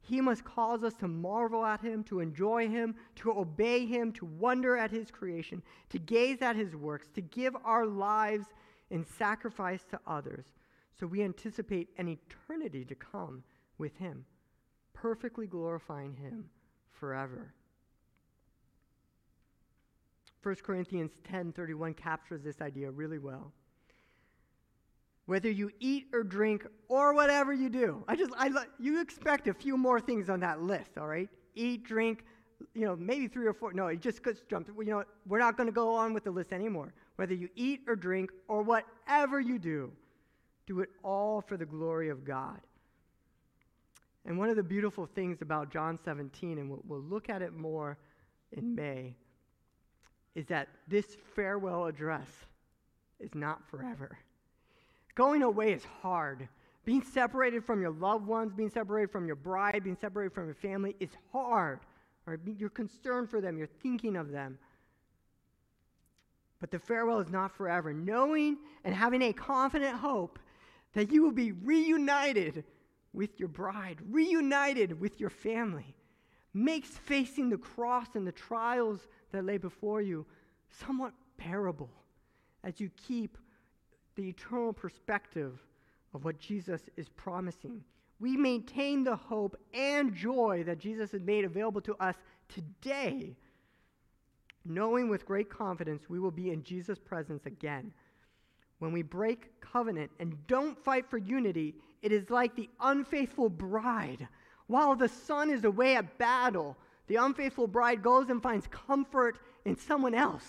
He 0.00 0.20
must 0.20 0.44
cause 0.44 0.84
us 0.84 0.94
to 1.00 1.08
marvel 1.08 1.66
at 1.66 1.80
him, 1.80 2.04
to 2.04 2.20
enjoy 2.20 2.68
him, 2.68 2.94
to 3.16 3.32
obey 3.32 3.86
him, 3.86 4.12
to 4.12 4.24
wonder 4.24 4.76
at 4.76 4.92
his 4.92 5.10
creation, 5.10 5.64
to 5.90 5.98
gaze 5.98 6.42
at 6.42 6.54
his 6.54 6.76
works, 6.76 7.08
to 7.14 7.20
give 7.22 7.56
our 7.64 7.84
lives 7.84 8.46
in 8.90 9.04
sacrifice 9.04 9.84
to 9.90 9.98
others. 10.06 10.44
So 10.98 11.08
we 11.08 11.24
anticipate 11.24 11.88
an 11.98 12.06
eternity 12.06 12.84
to 12.84 12.94
come 12.94 13.42
with 13.78 13.96
him, 13.96 14.24
perfectly 14.94 15.48
glorifying 15.48 16.14
him 16.14 16.44
forever. 16.92 17.52
1 20.42 20.56
Corinthians 20.62 21.12
10:31 21.24 21.96
captures 21.96 22.42
this 22.42 22.60
idea 22.60 22.90
really 22.90 23.18
well 23.18 23.52
whether 25.28 25.50
you 25.50 25.70
eat 25.78 26.06
or 26.14 26.22
drink 26.22 26.66
or 26.88 27.12
whatever 27.12 27.52
you 27.52 27.68
do. 27.68 28.02
I 28.08 28.16
just, 28.16 28.32
I, 28.38 28.48
you 28.78 28.98
expect 29.02 29.46
a 29.46 29.52
few 29.52 29.76
more 29.76 30.00
things 30.00 30.30
on 30.30 30.40
that 30.40 30.62
list, 30.62 30.96
all 30.96 31.06
right? 31.06 31.28
Eat, 31.54 31.84
drink, 31.84 32.24
you 32.72 32.86
know, 32.86 32.96
maybe 32.96 33.28
three 33.28 33.46
or 33.46 33.52
four. 33.52 33.74
No, 33.74 33.88
it 33.88 34.00
just 34.00 34.22
jumped. 34.48 34.70
You 34.78 34.86
know, 34.86 35.04
we're 35.26 35.38
not 35.38 35.58
going 35.58 35.66
to 35.66 35.72
go 35.72 35.94
on 35.94 36.14
with 36.14 36.24
the 36.24 36.30
list 36.30 36.50
anymore. 36.54 36.94
Whether 37.16 37.34
you 37.34 37.50
eat 37.56 37.82
or 37.86 37.94
drink 37.94 38.30
or 38.48 38.62
whatever 38.62 39.38
you 39.38 39.58
do, 39.58 39.92
do 40.66 40.80
it 40.80 40.88
all 41.04 41.42
for 41.42 41.58
the 41.58 41.66
glory 41.66 42.08
of 42.08 42.24
God. 42.24 42.60
And 44.24 44.38
one 44.38 44.48
of 44.48 44.56
the 44.56 44.62
beautiful 44.62 45.04
things 45.04 45.42
about 45.42 45.70
John 45.70 45.98
17, 46.02 46.56
and 46.56 46.70
we'll, 46.70 46.82
we'll 46.86 47.02
look 47.02 47.28
at 47.28 47.42
it 47.42 47.52
more 47.52 47.98
in 48.52 48.74
May, 48.74 49.14
is 50.34 50.46
that 50.46 50.68
this 50.86 51.16
farewell 51.34 51.86
address 51.86 52.28
is 53.20 53.34
not 53.34 53.68
forever. 53.68 54.18
Going 55.14 55.42
away 55.42 55.72
is 55.72 55.84
hard. 56.00 56.48
Being 56.84 57.02
separated 57.02 57.64
from 57.64 57.82
your 57.82 57.90
loved 57.90 58.26
ones, 58.26 58.52
being 58.52 58.70
separated 58.70 59.10
from 59.10 59.26
your 59.26 59.36
bride, 59.36 59.82
being 59.84 59.96
separated 60.00 60.32
from 60.32 60.46
your 60.46 60.54
family 60.54 60.94
is 61.00 61.10
hard. 61.32 61.80
Right? 62.24 62.38
You're 62.56 62.70
concerned 62.70 63.28
for 63.28 63.40
them, 63.40 63.58
you're 63.58 63.66
thinking 63.66 64.16
of 64.16 64.30
them. 64.30 64.58
But 66.60 66.70
the 66.70 66.78
farewell 66.78 67.20
is 67.20 67.30
not 67.30 67.56
forever. 67.56 67.92
Knowing 67.92 68.58
and 68.84 68.94
having 68.94 69.22
a 69.22 69.32
confident 69.32 69.96
hope 69.96 70.38
that 70.94 71.12
you 71.12 71.22
will 71.22 71.32
be 71.32 71.52
reunited 71.52 72.64
with 73.12 73.38
your 73.38 73.48
bride, 73.48 73.98
reunited 74.10 74.98
with 75.00 75.20
your 75.20 75.30
family, 75.30 75.94
makes 76.58 76.88
facing 76.88 77.48
the 77.48 77.58
cross 77.58 78.08
and 78.14 78.26
the 78.26 78.32
trials 78.32 79.06
that 79.32 79.44
lay 79.44 79.58
before 79.58 80.02
you 80.02 80.26
somewhat 80.68 81.12
bearable 81.38 81.90
as 82.64 82.80
you 82.80 82.90
keep 82.96 83.38
the 84.16 84.28
eternal 84.28 84.72
perspective 84.72 85.60
of 86.12 86.24
what 86.24 86.38
Jesus 86.38 86.82
is 86.96 87.08
promising. 87.10 87.82
We 88.20 88.36
maintain 88.36 89.04
the 89.04 89.14
hope 89.14 89.56
and 89.72 90.14
joy 90.14 90.64
that 90.66 90.78
Jesus 90.78 91.12
has 91.12 91.22
made 91.22 91.44
available 91.44 91.80
to 91.82 91.94
us 92.02 92.16
today, 92.48 93.36
knowing 94.64 95.08
with 95.08 95.24
great 95.24 95.48
confidence 95.48 96.08
we 96.08 96.18
will 96.18 96.32
be 96.32 96.50
in 96.50 96.64
Jesus' 96.64 96.98
presence 96.98 97.46
again. 97.46 97.92
When 98.80 98.92
we 98.92 99.02
break 99.02 99.60
covenant 99.60 100.10
and 100.18 100.46
don't 100.46 100.78
fight 100.84 101.08
for 101.08 101.18
unity, 101.18 101.76
it 102.02 102.10
is 102.10 102.30
like 102.30 102.56
the 102.56 102.68
unfaithful 102.80 103.48
bride. 103.48 104.26
While 104.68 104.94
the 104.94 105.08
son 105.08 105.50
is 105.50 105.64
away 105.64 105.96
at 105.96 106.18
battle, 106.18 106.76
the 107.08 107.16
unfaithful 107.16 107.66
bride 107.66 108.02
goes 108.02 108.28
and 108.28 108.42
finds 108.42 108.66
comfort 108.68 109.38
in 109.64 109.76
someone 109.76 110.14
else. 110.14 110.44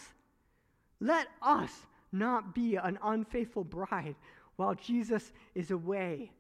Let 1.00 1.28
us 1.42 1.72
not 2.12 2.54
be 2.54 2.76
an 2.76 3.00
unfaithful 3.02 3.64
bride 3.64 4.16
while 4.58 4.76
Jesus 4.76 5.32
is 5.56 5.72
away. 5.72 6.32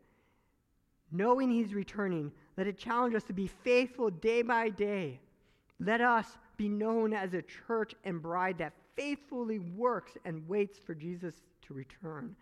Knowing 1.12 1.50
he's 1.50 1.74
returning, 1.74 2.32
let 2.58 2.68
it 2.68 2.78
challenge 2.78 3.16
us 3.16 3.24
to 3.24 3.34
be 3.34 3.48
faithful 3.48 4.10
day 4.10 4.42
by 4.42 4.70
day. 4.70 5.20
Let 5.80 6.02
us 6.02 6.38
be 6.58 6.68
known 6.68 7.14
as 7.14 7.34
a 7.34 7.42
church 7.42 7.96
and 8.04 8.22
bride 8.22 8.58
that 8.58 8.74
faithfully 8.98 9.60
works 9.60 10.12
and 10.26 10.48
waits 10.50 10.78
for 10.78 10.94
Jesus 10.94 11.36
to 11.62 11.74
return. 11.74 12.36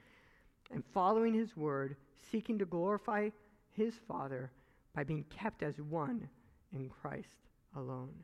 And 0.72 0.84
following 0.94 1.36
his 1.36 1.56
word, 1.56 1.96
seeking 2.32 2.58
to 2.58 2.66
glorify 2.66 3.30
his 3.72 3.94
Father 4.08 4.52
by 4.98 5.04
being 5.04 5.26
kept 5.30 5.62
as 5.62 5.80
one 5.80 6.28
in 6.74 6.90
Christ 6.90 7.38
alone. 7.76 8.24